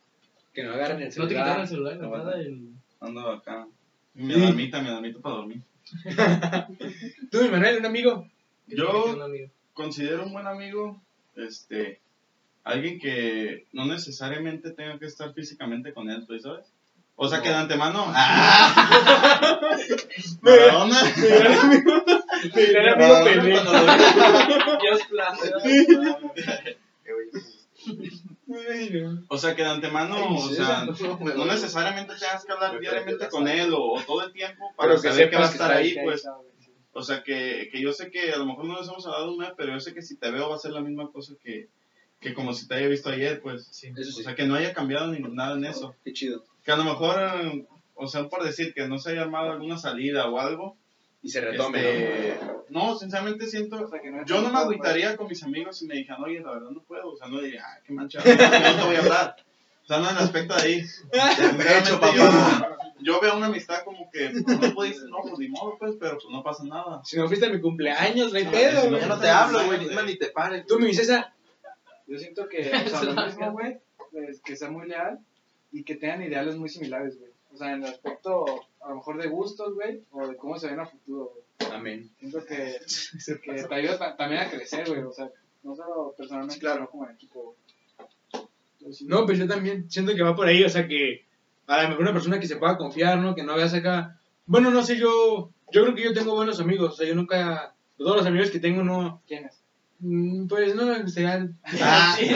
[0.53, 1.93] Que no agarren el No te quitaron el celular.
[1.97, 2.69] celular, No, nada, el...
[3.05, 3.67] Ando acá.
[4.13, 4.39] Mi Sí.
[4.39, 5.61] mi alarmita para dormir.
[7.31, 8.27] Tú, mi Manuel, un amigo.
[8.67, 9.49] Yo- un amigo.
[9.73, 11.01] Considero un buen amigo,
[11.35, 11.99] este,
[12.63, 16.65] alguien que no necesariamente tenga que estar físicamente con él, pues, ¿sabes?
[17.17, 18.05] O sea, que de antemano.
[18.07, 19.77] ¡Ah!
[20.41, 20.97] Maradona.
[22.55, 23.63] Mi gran amigo.
[24.81, 25.35] Dios plan.
[29.27, 33.73] O sea, que de antemano, o sea, no necesariamente tengas que hablar diariamente con él
[33.73, 36.25] o, o todo el tiempo para Pero que saber que va a estar ahí, pues.
[36.93, 39.37] O sea, que, que yo sé que a lo mejor no les hemos hablado un
[39.37, 41.67] mes, pero yo sé que si te veo va a ser la misma cosa que,
[42.21, 43.67] que como si te haya visto ayer, pues.
[43.69, 43.91] Sí.
[43.91, 45.93] O sea, que no haya cambiado ni nada en eso.
[46.05, 46.45] Qué chido.
[46.63, 47.19] Que a lo mejor,
[47.95, 50.77] o sea, por decir que no se haya armado alguna salida o algo.
[51.25, 51.87] Y se retome, ¿no?
[51.87, 53.83] este, no, sinceramente siento.
[53.83, 54.63] O sea, que no Yo no me pues.
[54.63, 57.13] agüitaría con mis amigos si me dijeran, oye, la verdad no puedo.
[57.13, 59.35] O sea, no diría, ah, qué mancha, no, no te voy a hablar.
[59.83, 60.83] O sea, no en el aspecto de ahí.
[61.35, 62.29] Sinceramente, yo,
[62.99, 66.13] yo veo una amistad como que pues, no puedes, no, pues ni modo, pues, pero
[66.13, 67.01] pues no pasa nada.
[67.03, 69.01] Si no fuiste a mi cumpleaños, no hay pedo, si güey.
[69.01, 70.67] Ya no te hablo, güey, ni, ni te pares.
[70.67, 71.33] Tú, mi César,
[72.05, 73.79] Yo siento que, o sea, lo mismo, güey,
[74.29, 75.17] es que sea muy leal
[75.71, 77.31] y que tengan ideales muy similares, güey.
[77.55, 78.43] O sea, en el aspecto,
[78.83, 81.71] a lo mejor de gustos, güey, o de cómo se ven a futuro, güey.
[81.71, 82.11] Amén.
[82.19, 82.75] Siento que,
[83.43, 85.01] que te ayuda ta- también a crecer, güey.
[85.03, 85.29] O sea,
[85.63, 86.79] no solo personalmente, Claro.
[86.79, 87.55] sino como en equipo,
[88.91, 91.25] sí- No, pues yo también siento que va por ahí, o sea que
[91.67, 93.33] a lo mejor una persona que se pueda confiar, ¿no?
[93.35, 94.19] Que no veas acá.
[94.45, 97.73] Bueno, no sé, yo yo creo que yo tengo buenos amigos, o sea, yo nunca
[97.97, 99.63] todos los amigos que tengo no ¿Quién es?
[99.99, 101.47] mm, pues no me gustaría
[101.81, 102.29] Ah, Sí,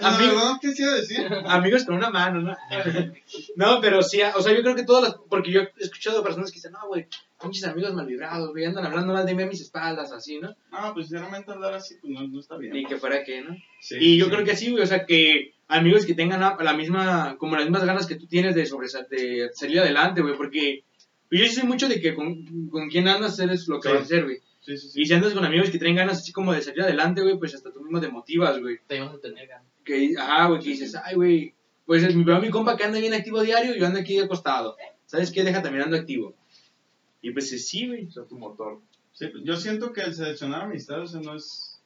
[0.00, 1.26] La Amigos- verdad, ¿qué quisiera decir?
[1.46, 2.56] amigos con una mano, ¿no?
[3.56, 6.50] No, pero sí, o sea, yo creo que todas las porque yo he escuchado personas
[6.50, 7.06] que dicen, "No, güey,
[7.40, 10.54] pinches amigos mal vibrados, güey, andan hablando mal de mí a mis espaldas así, ¿no?"
[10.70, 12.72] No, pues sinceramente hablar así, pues no, no está bien.
[12.72, 13.56] Ni que fuera que, ¿no?
[13.80, 14.30] Sí, Y yo sí.
[14.30, 17.64] creo que sí, güey, o sea, que amigos que tengan la la misma, como las
[17.64, 20.84] mismas ganas que tú tienes de, sobresal- de salir adelante, güey, porque
[21.30, 23.94] yo sí soy mucho de que con, con quien andas eres lo que Sí.
[23.94, 24.38] vas a hacer, güey.
[24.60, 25.00] Sí, sí, sí.
[25.02, 27.54] Y si andas con amigos que traen ganas así como de salir adelante, güey, pues
[27.54, 28.78] hasta tú mismo te motivas, güey.
[28.86, 29.67] Te ibas a tener ganas.
[29.88, 31.54] Que, ajá, güey, que dices, ay, güey,
[31.86, 34.18] pues mi, veo a mi compa que anda bien activo diario y yo ando aquí
[34.18, 34.76] acostado.
[35.06, 35.42] ¿Sabes qué?
[35.42, 36.34] Deja también ando activo.
[37.22, 38.04] Y pues sí, güey.
[38.04, 38.82] O sea, tu motor.
[39.12, 41.80] Sí, yo siento que el seleccionar amistades no es...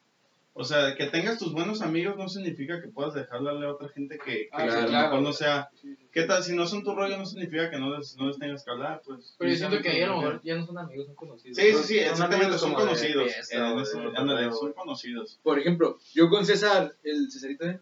[0.55, 4.18] O sea, que tengas tus buenos amigos no significa que puedas dejarle a otra gente
[4.18, 5.09] que, que Ah, sí, a lo claro.
[5.09, 5.70] mejor no sea...
[6.11, 6.42] ¿Qué tal?
[6.42, 9.00] Si no son tu rollo no significa que no les, no les tengas que hablar,
[9.07, 9.36] pues...
[9.38, 11.57] Pero yo siento que ahí a lo mejor ya no son amigos, son conocidos.
[11.57, 13.30] Sí, sí, sí, Son exactamente, son conocidos.
[13.30, 15.38] o son conocidos.
[15.44, 17.80] Por ejemplo, yo con César, el Cesarito, ¿eh?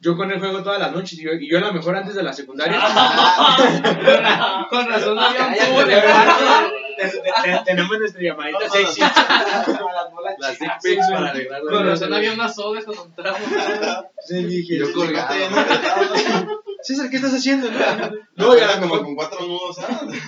[0.00, 2.14] Yo con él juego todas las noches y yo, y yo a lo mejor antes
[2.14, 2.78] de la secundaria.
[4.70, 6.02] Con razón no había un tubo de.
[6.96, 9.00] Te- te- te- tenemos nuestra llamadita No, no, sexy.
[10.38, 13.40] Las dick pics para arreglar Con razón había unas sodas cuando entramos.
[14.26, 15.34] Sí, dije, Yo colgado.
[16.82, 17.68] César, ¿qué estás haciendo?
[17.70, 17.78] No,
[18.36, 19.76] No, y a era como con cuatro nudos,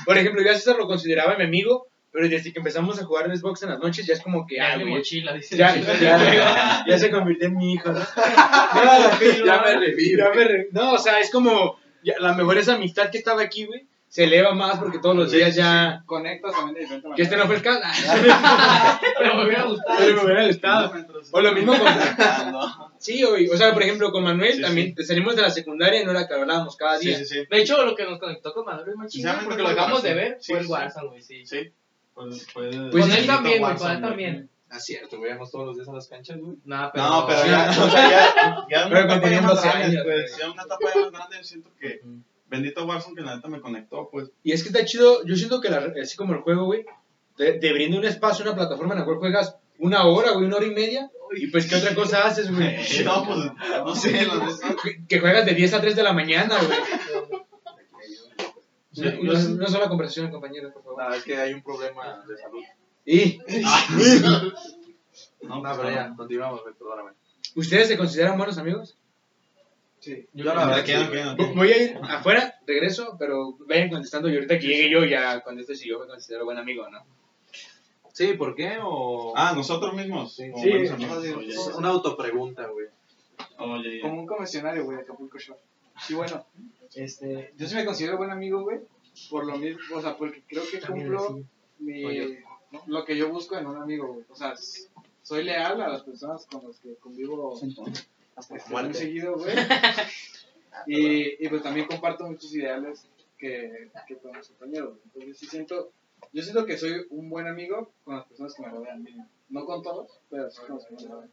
[0.07, 3.27] por ejemplo, yo a César lo consideraba mi amigo, pero desde que empezamos a jugar
[3.27, 5.57] en Xbox en las noches ya es como que, Ya ah, mochila, dice.
[5.57, 7.99] ya, ya, ya, ya se convirtió en mi hijo, ¿no?
[8.75, 10.19] No, Ya me revive.
[10.23, 13.43] ya me re- No, o sea, es como, ya, la mejor esa amistad que estaba
[13.43, 16.05] aquí, güey, se eleva más porque todos los Sí, días sí, ya...
[16.07, 17.17] Conectas también de diferente manera.
[17.17, 17.81] Que este no fue el caso.
[19.19, 19.99] Pero me hubiera gustado.
[19.99, 20.93] Pero me hubiera gustado.
[21.33, 21.89] O lo mismo con...
[22.99, 23.49] Sí, güey.
[23.49, 26.29] O sea, por ejemplo, con Manuel Sí, también salimos de la secundaria y no era
[26.29, 27.19] que hablábamos cada día.
[27.19, 27.45] sí, sí.
[27.51, 28.95] De hecho, lo que nos conectó con Manuel es
[29.25, 30.73] más porque lo dejamos de ver, Sí, fue el sí.
[30.73, 31.45] Warzone, güey, sí.
[31.45, 31.73] Sí.
[32.15, 34.51] Pues, Pues con sí, él también, güey, con él también.
[34.71, 36.57] Ah, cierto, güey, íbamos todos los días a las canchas, güey.
[36.65, 37.05] Nah, pero...
[37.05, 37.49] No, pero Sí.
[37.49, 40.85] ya, o sea, ya, ya Pero una etapa más 12 grande, pues, ya una etapa
[40.95, 42.01] ya más grande, yo siento que
[42.47, 44.31] bendito Warzone que la neta me conectó, pues.
[44.43, 46.85] Y es que está chido, yo siento que la- así como el juego, güey,
[47.37, 50.57] te, te brinda un espacio, una plataforma en la cual juegas una hora, güey, una
[50.57, 52.77] hora y media, y pues ¿qué otra cosa haces, güey?
[53.05, 53.39] No, pues,
[53.85, 54.27] no sé.
[54.83, 56.79] Que- Que juegas de 10 a 3 de la mañana, güey.
[58.97, 61.03] Una sola conversación, compañeros, por favor.
[61.03, 62.63] Nada, es que hay un problema de salud.
[63.07, 63.39] Y,
[65.43, 65.95] No, No, pues, pero no.
[65.95, 67.11] ya, continuamos, perdóname.
[67.57, 68.97] ¿ustedes se consideran buenos amigos?
[70.01, 70.27] Sí.
[70.33, 71.53] Yo la verdad que aquí.
[71.55, 75.75] Voy a ir afuera, regreso, pero vayan contestando y ahorita que llegue yo ya contesto
[75.75, 77.05] si yo me considero buen amigo, ¿no?
[78.13, 78.79] Sí, ¿por qué?
[78.83, 79.33] O...
[79.37, 80.35] Ah, nosotros mismos.
[80.35, 80.51] Sí.
[80.51, 80.71] como Sí.
[80.71, 81.73] buenos No, amigos.
[81.77, 82.87] una autopregunta, güey.
[83.57, 85.61] Como un convencionario, güey, Acapulco Shore.
[86.01, 86.45] Sí, bueno,
[86.95, 88.81] este, yo sí me considero buen amigo, güey,
[89.31, 91.41] por lo mismo, o sea, porque creo que cumplo
[91.79, 92.39] mi,
[92.87, 94.25] lo que yo busco en un amigo, güey.
[94.29, 94.55] O sea,
[95.23, 97.81] soy leal a las personas con las que convivo este,
[98.55, 98.95] muy Muerte.
[98.95, 99.55] seguido, güey.
[100.89, 103.07] Y, y pues también comparto muchos ideales
[103.39, 104.89] que, que con mis compañeros.
[104.91, 105.03] güey.
[105.05, 105.93] Entonces sí siento,
[106.33, 109.07] yo siento que soy un buen amigo con las personas que me rodean.
[109.51, 111.31] No con todos, pero sí con los que me rodean.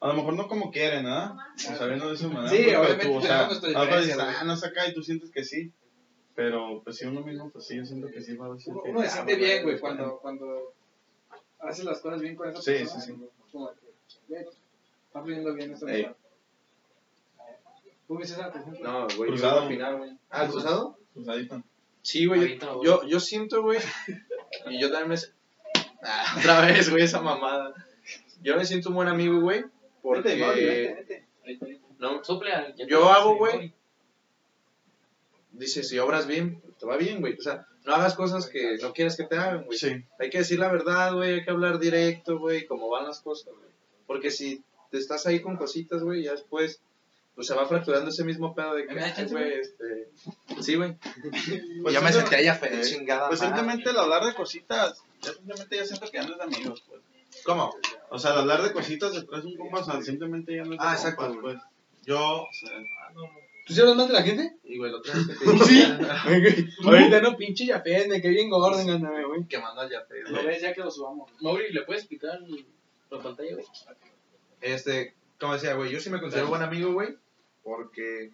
[0.00, 1.52] A lo mejor no como quieren, ¿ah?
[1.54, 2.48] O sea, viendo de esa manera.
[2.50, 3.48] Sí, pues, pero obviamente tú, o sea,
[4.00, 5.72] dices, ah, no es acá y tú sientes que sí.
[6.34, 8.82] Pero, pues sí, uno mismo, pues sí, yo siento que sí va a decir Uno,
[8.82, 10.72] que- uno se siente bien, güey, cuando, cuando
[11.58, 13.00] haces las cosas bien con esa Sí, persona.
[13.02, 13.28] sí, sí.
[13.52, 13.70] Como
[14.28, 14.36] que,
[15.06, 16.04] está fluyendo bien esa Ey.
[16.04, 16.16] amistad.
[18.08, 18.80] ¿Tú por ejemplo?
[18.82, 19.56] No, güey, Cruzado.
[19.56, 20.10] yo al final, güey.
[20.30, 20.98] Ah, ¿el cruzado?
[21.14, 21.62] Está.
[22.02, 22.58] Sí, güey.
[22.58, 22.86] Yo, güey.
[22.86, 23.78] yo, yo siento, güey.
[24.70, 25.16] Y yo también me.
[26.02, 27.74] Ah, otra vez, güey, esa mamada.
[28.42, 29.64] Yo me siento un buen amigo, güey.
[30.02, 30.34] Porque.
[30.34, 31.80] Vete, vete, vete.
[31.98, 33.74] No, Suple al- Yo hago, güey.
[35.52, 37.36] dice, si obras bien, te va bien, güey.
[37.38, 39.78] O sea, no hagas cosas que no quieres que te hagan, güey.
[39.78, 40.04] Sí.
[40.18, 43.52] Hay que decir la verdad, güey, hay que hablar directo, güey, cómo van las cosas,
[43.54, 43.70] güey.
[44.06, 46.80] Porque si te estás ahí con cositas, güey, ya después,
[47.34, 50.10] pues se va fracturando ese mismo pedo de que, ¿Me das ay, chance, güey, este...
[50.62, 50.96] Sí, güey.
[51.82, 53.28] Pues ya me senté ya fe, eh, chingada.
[53.28, 57.00] Pues simplemente el hablar de cositas, ya simplemente ya siento que es de amigos, pues.
[57.44, 57.74] ¿Cómo?
[58.10, 60.72] O sea, el hablar de cositas detrás de un compa, o sea, simplemente ya no
[60.74, 61.54] es de Ah, exacto, compas, güey.
[61.56, 61.66] pues.
[62.06, 62.70] Yo, o sea,
[63.66, 64.56] ¿Tú sí hablas más de la gente?
[64.64, 66.68] Y, güey, lo otro día que te dije, Sí.
[66.84, 69.44] Ahorita no, pinche Yapet, me quedé bien gordo, ándame, güey.
[69.46, 71.30] que mando ya fe, Lo ves ya que lo subamos.
[71.40, 72.40] Mauri, ¿le puedes explicar
[73.10, 73.66] la pantalla, güey?
[74.60, 77.16] Este, como decía, güey, yo sí me considero buen amigo, güey,
[77.62, 78.30] porque,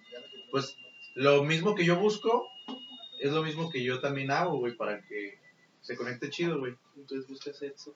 [0.51, 0.77] pues,
[1.15, 2.47] lo mismo que yo busco
[3.21, 5.39] es lo mismo que yo también hago, güey, para que
[5.81, 6.75] se conecte chido, güey.
[6.97, 7.95] Entonces busca sexo.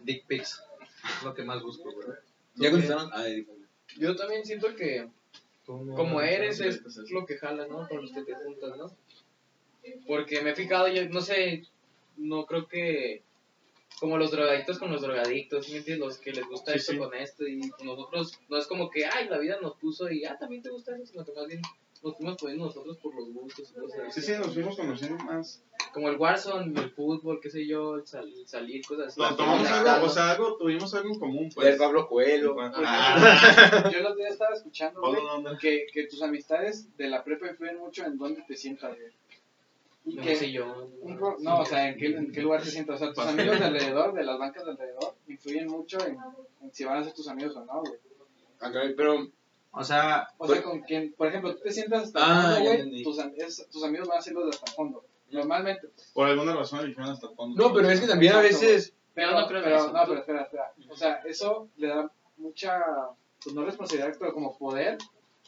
[0.00, 0.62] Dick pics,
[1.04, 2.08] es lo que más busco, güey.
[2.56, 3.10] ¿Ya contestaron?
[3.12, 3.46] Ay,
[3.98, 5.08] Yo también siento que
[5.66, 7.88] como eres es lo que jala, ¿no?
[7.88, 8.96] Con los que te juntas, ¿no?
[10.06, 11.64] Porque me he fijado, yo no sé,
[12.16, 13.22] no creo que
[13.98, 16.06] como los drogadictos con los drogadictos, ¿sí me entiendes?
[16.06, 16.98] Los que les gusta Sí, esto sí.
[16.98, 20.36] con esto y nosotros no es como que, ay, la vida nos puso y, ah,
[20.38, 21.62] también te gusta eso, sino que más bien
[22.02, 24.20] nos fuimos poniendo nosotros por los gustos y cosas así.
[24.20, 25.62] sí, sí, nos fuimos conociendo más.
[25.92, 29.20] Como el Warzone, el fútbol, qué sé yo, el, sal- el salir, cosas así.
[29.20, 31.76] No, tomamos algo, o sea, algo, tuvimos algo en común, El pues.
[31.76, 32.56] Pablo Coelho.
[32.58, 35.00] Ah, Yo el otro día estaba escuchando,
[35.60, 39.12] que, que tus amistades de la prepa influyen mucho en dónde te sientas, güey.
[40.04, 40.90] Y No que sé yo.
[41.02, 42.96] un no, o sea, en qué, en qué lugar te sientas.
[42.96, 43.38] O sea, tus Pastel.
[43.40, 46.16] amigos de alrededor, de las bancas de alrededor, influyen mucho en,
[46.60, 47.94] en si van a ser tus amigos o no, güey.
[48.58, 49.28] Acá, pero,
[49.72, 52.90] O sea, O sea, con quien, por ejemplo, tú te sientas hasta Ah, el fondo,
[52.90, 55.04] güey, tus, tus amigos van a ser los de hasta el fondo.
[55.32, 55.88] Normalmente.
[55.88, 56.10] pues.
[56.14, 57.60] Por alguna razón eligieron hasta el fondo.
[57.68, 59.92] no, pero es que también a veces, Pero no creo pero, eso.
[59.92, 60.72] No, pero espera, espera.
[60.90, 62.80] O sea, eso le da mucha,
[63.42, 64.98] pues no responsabilidad, pero como poder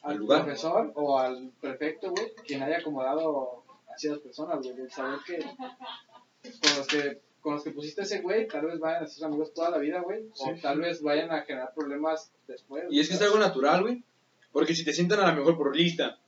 [0.03, 0.43] al lugar.
[0.45, 5.39] profesor o al prefecto, güey, quien haya acomodado a ciertas personas, güey, de saber que
[5.39, 9.53] con los que con los que pusiste ese güey, tal vez vayan a ser amigos
[9.53, 10.61] toda la vida, güey, o Sí.
[10.63, 12.85] tal vez vayan a generar problemas después.
[12.89, 14.03] y es que es algo natural, güey.
[14.51, 16.19] Porque si te sientan a lo mejor por lista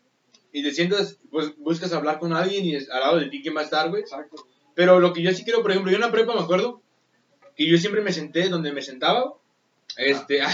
[0.59, 3.55] y te sientas, pues buscas hablar con alguien y es- al lado de ti quién
[3.55, 4.03] va a estar, güey.
[4.03, 4.47] Exacto.
[4.75, 6.83] Pero lo que yo sí quiero, por ejemplo, yo en la prepa me acuerdo
[7.57, 9.35] que yo siempre me senté donde me sentaba.
[9.97, 10.47] Este, en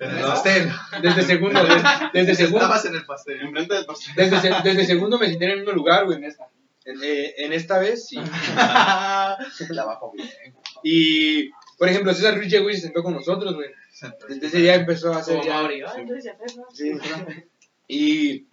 [0.00, 0.70] el pastel.
[1.00, 3.40] desde segundo, desde, desde segundo, Estabas en el pastel.
[3.40, 4.14] Enfrente del pastel.
[4.16, 6.18] desde, desde segundo me senté en el mismo lugar, güey.
[6.18, 6.48] En esta.
[6.84, 8.16] En, eh, en esta vez, sí.
[8.56, 10.28] La bajo bien.
[10.82, 13.70] Y, por ejemplo, César Ruiz llegó y se sentó con nosotros, güey.
[14.28, 15.54] Desde ese día empezó a hacer Como ya...
[15.54, 15.82] Mauri.
[15.82, 16.64] Ah, entonces ya ves, ¿no?
[16.72, 16.92] Sí.
[17.94, 18.46] Y,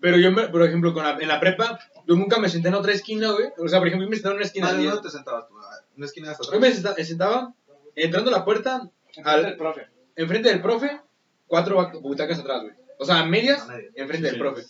[0.00, 2.74] pero yo, me- por ejemplo, con la- en la prepa, yo nunca me senté en
[2.74, 3.48] otra esquina, güey.
[3.58, 4.68] O sea, por ejemplo, yo me sentaba en una esquina.
[4.72, 5.54] ¿Dónde yo te sentabas tú?
[5.58, 6.74] Ah, ¿Una esquina hasta yo atrás?
[6.74, 7.54] senta- me sentaba
[7.94, 9.86] entrando a la puerta, Enfrente Al- del profe.
[10.16, 11.00] enfrente del profe,
[11.46, 12.74] cuatro butacas atrás, güey.
[12.98, 14.32] O sea, medias, A enfrente Sí.
[14.34, 14.62] del profe.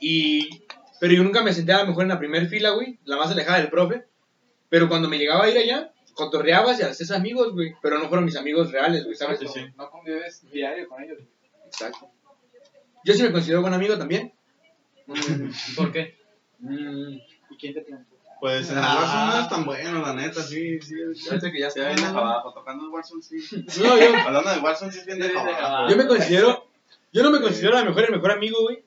[0.00, 0.64] Y,
[1.00, 3.30] pero yo nunca me senté a lo mejor en la primera fila, güey, la más
[3.30, 4.04] alejada del profe.
[4.68, 7.74] Pero cuando me llegaba a ir allá, cotorreabas y hacías amigos, güey.
[7.82, 9.38] Pero no fueron mis amigos reales, güey, ¿sabes?
[9.40, 9.60] Sí, sí.
[9.76, 11.18] No convives diario con ellos.
[11.18, 11.28] güey.
[11.66, 12.10] Exacto.
[13.06, 14.32] Yo sí me considero buen amigo también.
[15.76, 16.18] ¿Por qué?
[16.58, 17.14] Mm,
[17.50, 18.16] ¿Y quién te preguntó?
[18.40, 18.96] Pues en el Ah.
[18.98, 20.94] Warzone no es tan bueno, la neta, sí, sí.
[21.14, 23.36] Fíjate que ya bien de abajo, tocando el Warzone, sí.
[23.80, 25.88] no, yo, Hablando de Warzone, sí es bien de abajo.
[25.88, 26.68] yo me considero,
[27.12, 28.82] yo no me considero a lo mejor el mejor amigo, güey.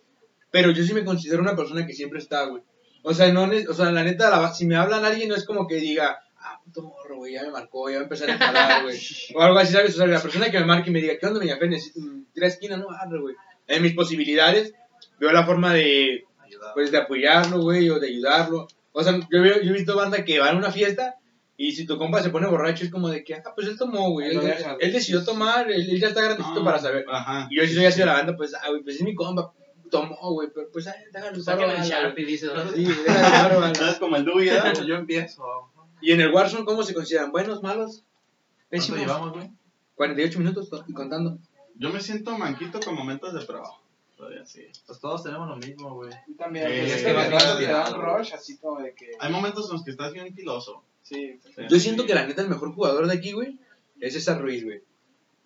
[0.51, 2.61] Pero yo sí me considero una persona que siempre está, güey.
[3.03, 5.65] O sea, no, o sea, la neta, la- si me hablan alguien no es como
[5.67, 8.83] que diga, ah, puto morro, güey, ya me marcó, ya va a empezar a enfadar,
[8.83, 8.99] güey.
[9.35, 9.93] O algo así, ¿sabes?
[9.95, 11.67] O sea, la persona que me marque y me diga, ¿qué onda, Meñafé?
[11.67, 13.35] Necesito un tira esquina, no, arre, güey.
[13.69, 14.73] En mis posibilidades,
[15.19, 16.25] veo la forma de,
[16.73, 18.67] pues, de apoyarlo, güey, o de ayudarlo.
[18.91, 21.15] O sea, yo, veo, yo he visto banda que van a una fiesta
[21.55, 24.11] y si tu compa se pone borracho es como de que, ah, pues él tomó,
[24.11, 24.29] güey.
[24.29, 24.39] Él,
[24.79, 27.05] él decidió tomar, él, él ya está grandecito No, para saber.
[27.09, 27.47] Ajá.
[27.51, 29.53] Y yo si soy así de la banda, pues, ah, güey, pues es mi compa,
[29.91, 32.47] tomó, güey, pero pues, ah, déjalo usar, Saquen el Sharpie, dice.
[32.73, 33.75] Sí, déjalo usar, bala.
[33.75, 34.59] ¿Sabes como el Dewey, ¿eh?
[34.87, 35.43] Yo empiezo.
[36.01, 37.31] Y en el Warzone, ¿cómo se consideran?
[37.31, 38.03] ¿Buenos, malos?
[38.69, 38.99] ¿Cuánto Pésimos.
[39.01, 39.51] llevamos, güey?
[39.95, 41.39] 48 minutos y contando.
[41.79, 43.81] Yo me siento manquito con momentos de trabajo.
[44.17, 44.67] Todavía sí.
[44.85, 46.11] Pues todos tenemos lo mismo, güey.
[46.27, 49.11] Y también, es es que vas un rush, así como de que.
[49.19, 50.83] Hay momentos en los que estás bien filoso.
[51.01, 51.61] Sí, Sí.
[51.69, 53.57] Yo siento que la neta el mejor jugador de aquí, güey,
[54.01, 54.81] es César Ruiz, güey.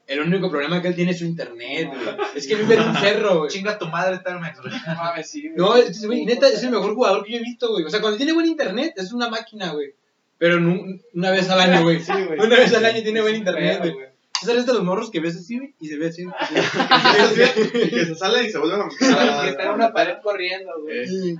[0.08, 2.18] El único problema que él tiene es su internet, güey.
[2.36, 3.50] Es que vive en un cerro, güey.
[3.52, 4.74] Chinga tu madre, Telmex, güey.
[4.74, 5.44] no mames, sí.
[5.44, 5.54] güey.
[5.56, 7.86] No, es, güey, neta, es el mejor jugador que yo he visto, güey.
[7.86, 9.94] O sea, cuando tiene buen internet, es una máquina, güey.
[10.40, 12.02] Pero nu- una vez al año, güey.
[12.02, 12.40] Sí, güey.
[12.40, 14.13] Una vez al año tiene buen internet, güey.
[14.44, 16.24] César es de los morros que ves así, güey, y se ve así.
[17.74, 19.06] Y que se sale y se vuelve a Que
[19.50, 21.00] está en una pared corriendo, güey.
[21.04, 21.36] Eh, Sí.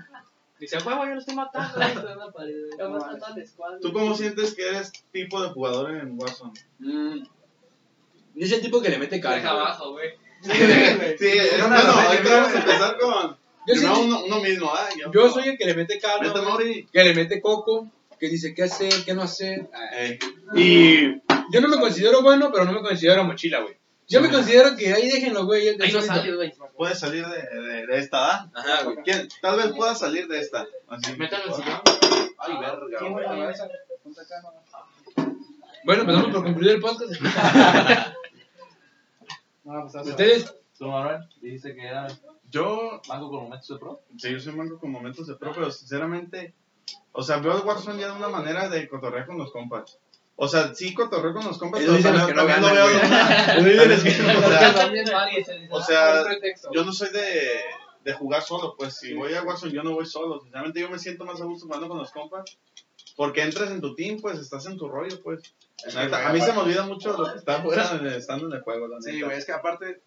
[0.60, 1.82] Dice, huevo, yo lo estoy matando.
[1.82, 3.80] estoy en la pared, No a.
[3.82, 6.54] ¿Tú cómo sientes que eres tipo de jugador en Warzone?
[6.80, 7.24] Mm.
[8.36, 9.52] Yo soy el tipo que le mete Deja carga.
[9.52, 9.62] güey.
[9.66, 10.10] abajo, güey.
[10.42, 13.38] Sí, eh, Una bueno, ahorita vamos a empezar con,
[13.68, 16.00] Yo, soy, uno, uno mismo, ah, yo, yo soy el que le mete
[16.44, 16.88] Mauri.
[16.92, 17.90] que le mete coco,
[18.20, 19.70] que dice qué hacer, qué no hacer.
[19.98, 20.18] Eh,
[20.56, 21.16] Y
[21.52, 23.78] yo no me considero bueno, pero no me considero mochila, güey.
[24.08, 25.70] Yo me considero que ahí déjenlo, güey.
[25.70, 26.54] Ahí no sales, güey.
[26.76, 28.52] puedes salir de, de, de esta, ¿ah?
[28.54, 28.98] Ajá, güey.
[29.04, 29.28] ¿Quién?
[29.42, 30.66] Tal vez puedas salir de esta.
[30.88, 31.16] Así.
[31.18, 31.82] Métalo en sillón.
[32.38, 33.26] Ay, verga, ¿Quién güey.
[35.86, 37.12] Bueno, empezamos por concluir el podcast.
[39.64, 41.22] No, pues Ustedes, ¿Tú, Manuel?
[41.42, 42.08] Dijiste que era
[42.52, 44.02] Yo, mango con momentos de pro.
[44.18, 46.54] sí, yo soy manco con momentos de pro, pero sinceramente,
[47.14, 50.00] o sea, veo el Warzone ya de una manera de cotorrear con los compas.
[50.36, 52.88] O sea, sí cotorreo con los compas, pero también, no veo
[55.70, 56.24] o sea,
[56.74, 57.60] yo no soy de,
[58.04, 60.40] de jugar solo, pues si voy a Warzone yo no voy solo.
[60.42, 62.44] Sinceramente yo me siento más a gusto jugando con los compas.
[63.16, 65.54] Porque entras en tu team, pues estás en tu rollo, pues.
[65.86, 68.54] Neta, güey, a mí se me olvida mucho lo que está afuera de- estando en
[68.54, 70.02] el juego, la Sí, güey, es que aparte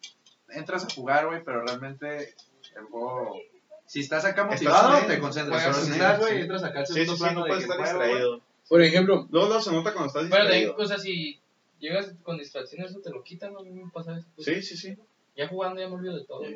[0.48, 2.34] entras a jugar, güey, pero realmente
[2.74, 3.36] el juego.
[3.86, 5.62] Si estás acá motivado, te concentras.
[5.62, 6.40] Pero si estás, güey, sí.
[6.40, 8.40] entras acá al Sí, segundo sí, sí, plano no de puedes estar distraído.
[8.68, 10.76] Por ejemplo, Luego, luego se nota cuando estás Pero también, distraído.
[10.84, 11.40] o sea, si
[11.78, 13.60] llegas con distracciones, eso te lo quitan, ¿no?
[13.62, 14.26] Me pasa eso.
[14.34, 14.46] pues.
[14.46, 14.96] Sí, sí, sí.
[15.36, 16.54] Ya jugando ya me olvido de todo, güey.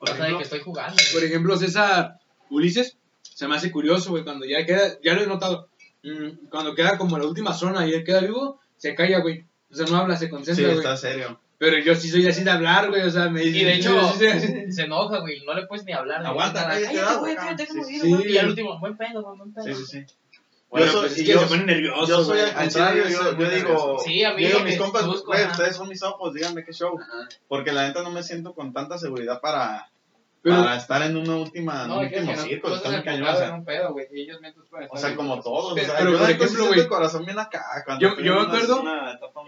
[0.00, 1.02] Por O sea, de ejemplo, que estoy jugando.
[1.12, 2.18] por ejemplo, César
[2.50, 5.68] Ulises, se me hace curioso, güey, cuando ya queda, ya lo he notado,
[6.02, 9.44] mm, cuando queda como la última zona y él queda vivo, se calla, güey.
[9.70, 10.76] O sea, no habla, se Sí, concentra, güey.
[10.78, 11.40] está serio.
[11.58, 13.58] Pero yo sí soy así de hablar, güey, o sea, me dice...
[13.58, 15.40] Y de hecho, sí se enoja, güey.
[15.44, 16.24] No le puedes ni hablar.
[16.24, 18.28] Aguanta, cállate, güey, Sí, sí, sí.
[18.32, 19.64] Y al último, buen pedo, buen pedo.
[19.64, 20.14] Sí, sí, sí.
[20.70, 23.50] Bueno, Yo soy- pues es que yo- se pone nervioso, Yo soy al contrario, yo,
[23.50, 23.98] digo.
[24.04, 26.98] Sí, a mí yo digo, mis compas, busco, ustedes son mis ojos, díganme qué show.
[27.00, 27.28] Ajá.
[27.48, 29.90] Porque la neta no me siento con tanta seguridad para,
[30.42, 32.76] Pero, para estar en una última, No, un es que último si no, círculo, tú
[32.76, 34.94] está estás muy cañón, o sea, en un pedo, güey, y ellos mientras pueden O
[34.94, 35.16] estar sea, bien.
[35.16, 35.72] como todos.
[35.74, 37.64] Pero- o sea, pero, yo por ejemplo, siento güey, el corazón bien acá.
[37.86, 38.84] cuando yo- me acuerdo,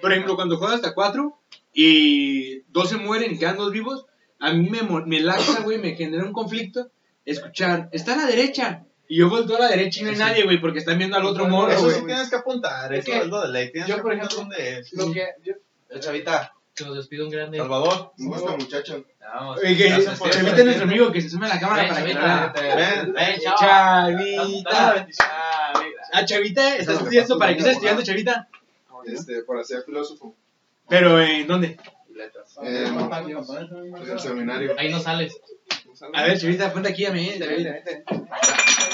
[0.00, 1.38] por ejemplo, cuando juegas hasta cuatro
[1.74, 4.06] y dos se mueren y quedan dos vivos,
[4.38, 6.88] a mí me laxa, güey, me genera un conflicto
[7.26, 8.84] escuchar, está a la derecha.
[9.10, 11.24] Y yo volteo a la derecha y no hay nadie, güey, porque están viendo al
[11.24, 13.72] otro morro, Eso sí tienes que apuntar, Es eso que es lo de ley.
[13.72, 14.92] Tienes yo, que por ejemplo, dónde es.
[14.92, 15.54] Lo que yo,
[15.88, 17.58] Eh, Chavita, Que nos despide un grande.
[17.58, 18.12] Salvador.
[18.16, 19.02] Un gusto, muchachos.
[19.20, 19.58] Vamos.
[19.58, 22.62] Oye, que Chavita es nuestro amigo, que se sume a la cámara para que.
[22.62, 23.40] Ven, Ven.
[23.58, 25.06] Chavita.
[26.12, 27.36] Ah, Chavita, ¿estás estudiando?
[27.36, 28.48] ¿Para qué estás estudiando, Chavita?
[29.06, 30.36] Este, para ser filósofo.
[30.88, 31.76] Pero, ¿en dónde?
[32.14, 32.56] Letras.
[32.62, 34.76] Eh, en el seminario.
[34.78, 35.36] Ahí no sales.
[36.12, 37.28] A ver, Chavita, ponte aquí a mí.
[37.28, 37.72] Vente, Chavita.
[37.72, 38.04] vente.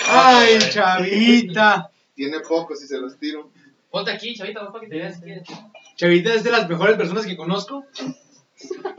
[0.09, 1.90] Ay, Chavita.
[2.14, 3.50] Tiene pocos y se los tiro.
[3.90, 5.48] Ponte aquí, chavita, vamos para que te veas si quieres.
[5.96, 7.84] Chavita es de las mejores personas que conozco.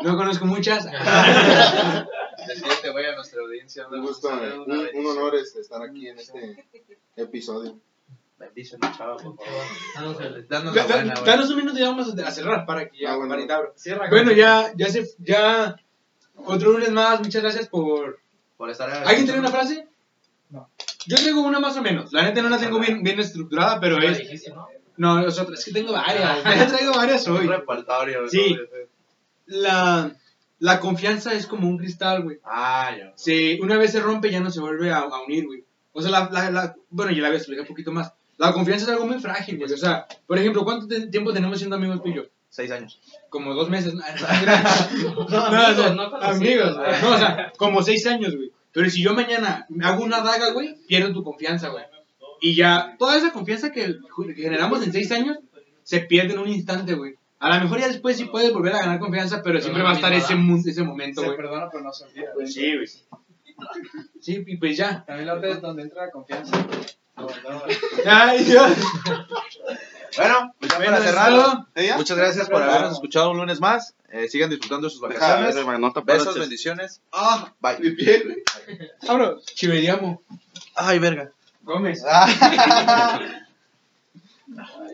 [0.04, 0.86] No conozco muchas.
[2.48, 3.88] Decirte, güey, a nuestra audiencia.
[3.88, 6.66] Un gusto, un, un honor este, estar aquí en este
[7.16, 7.80] episodio.
[8.40, 9.64] Bendición, chava, por favor.
[9.96, 11.22] Danos el- Danos Da- la da- buena.
[11.22, 13.36] Danos un minuto y vamos a cerrar para que ya, Ah, bueno.
[13.76, 14.08] Cierra.
[14.10, 15.76] Bueno, ya, ya se, ya,
[16.36, 18.20] otro lunes más, muchas gracias por...
[18.58, 19.87] Por estar ¿Alguien tiene una frase?
[21.10, 21.16] No.
[21.18, 24.02] Yo tengo una más o menos, la neta no la tengo bien, bien estructurada, pero
[24.02, 24.18] es...
[24.20, 24.68] dijiste, ¿no?
[24.98, 27.48] No, es otra, es que tengo varias, ya traigo varias hoy.
[28.30, 28.58] Sí.
[29.46, 30.12] La,
[30.60, 32.40] la confianza es como un cristal, güey.
[32.44, 33.14] Ah, ya.
[33.16, 35.64] Se, una vez se rompe ya no se vuelve a, a unir, güey.
[35.94, 38.12] O sea, la, la, la- bueno, ya la voy a explicar un poquito más.
[38.38, 39.72] La confianza es algo muy frágil, güey.
[39.72, 42.24] O sea, por ejemplo, ¿cuánto te- tiempo tenemos siendo amigos tú y yo?
[42.50, 43.00] Seis años.
[43.30, 43.94] Como dos meses.
[43.94, 44.02] No,
[45.10, 46.78] No, o sea, amigos, no amigos.
[46.78, 47.02] güey.
[47.02, 48.52] No, o sea, como seis años, güey.
[48.78, 51.84] Pero si yo mañana me hago una daga, güey, pierdo tu confianza, güey.
[52.42, 55.40] Y ya, toda esa confianza que, que generamos en seis años
[55.82, 57.16] se pierde en un instante, güey.
[57.40, 59.86] A lo mejor ya después sí puedes volver a ganar confianza, pero Pero siempre no
[59.86, 60.36] va a estar ese,
[60.70, 61.38] ese momento, Se güey.
[61.38, 62.28] perdona, pero no se olvida.
[62.36, 62.46] güey.
[62.46, 62.88] Sí, güey.
[64.22, 65.04] Sí, y pues ya.
[65.08, 66.56] También la otra es donde entra la confianza.
[67.16, 67.64] No, no,
[68.06, 68.74] Ay, Dios.
[70.18, 71.68] Bueno, pues ya para.
[71.98, 73.94] Muchas gracias por habernos escuchado un lunes más.
[74.10, 75.56] Eh, sigan disfrutando de sus vacaciones.
[76.06, 77.02] Besos, bendiciones.
[77.12, 77.80] Ah, Bye.
[77.80, 78.44] Mi piel.
[79.08, 79.40] Abro.
[79.42, 80.22] Chivediamo.
[80.76, 81.32] Ay, verga.
[81.64, 82.04] Gómez.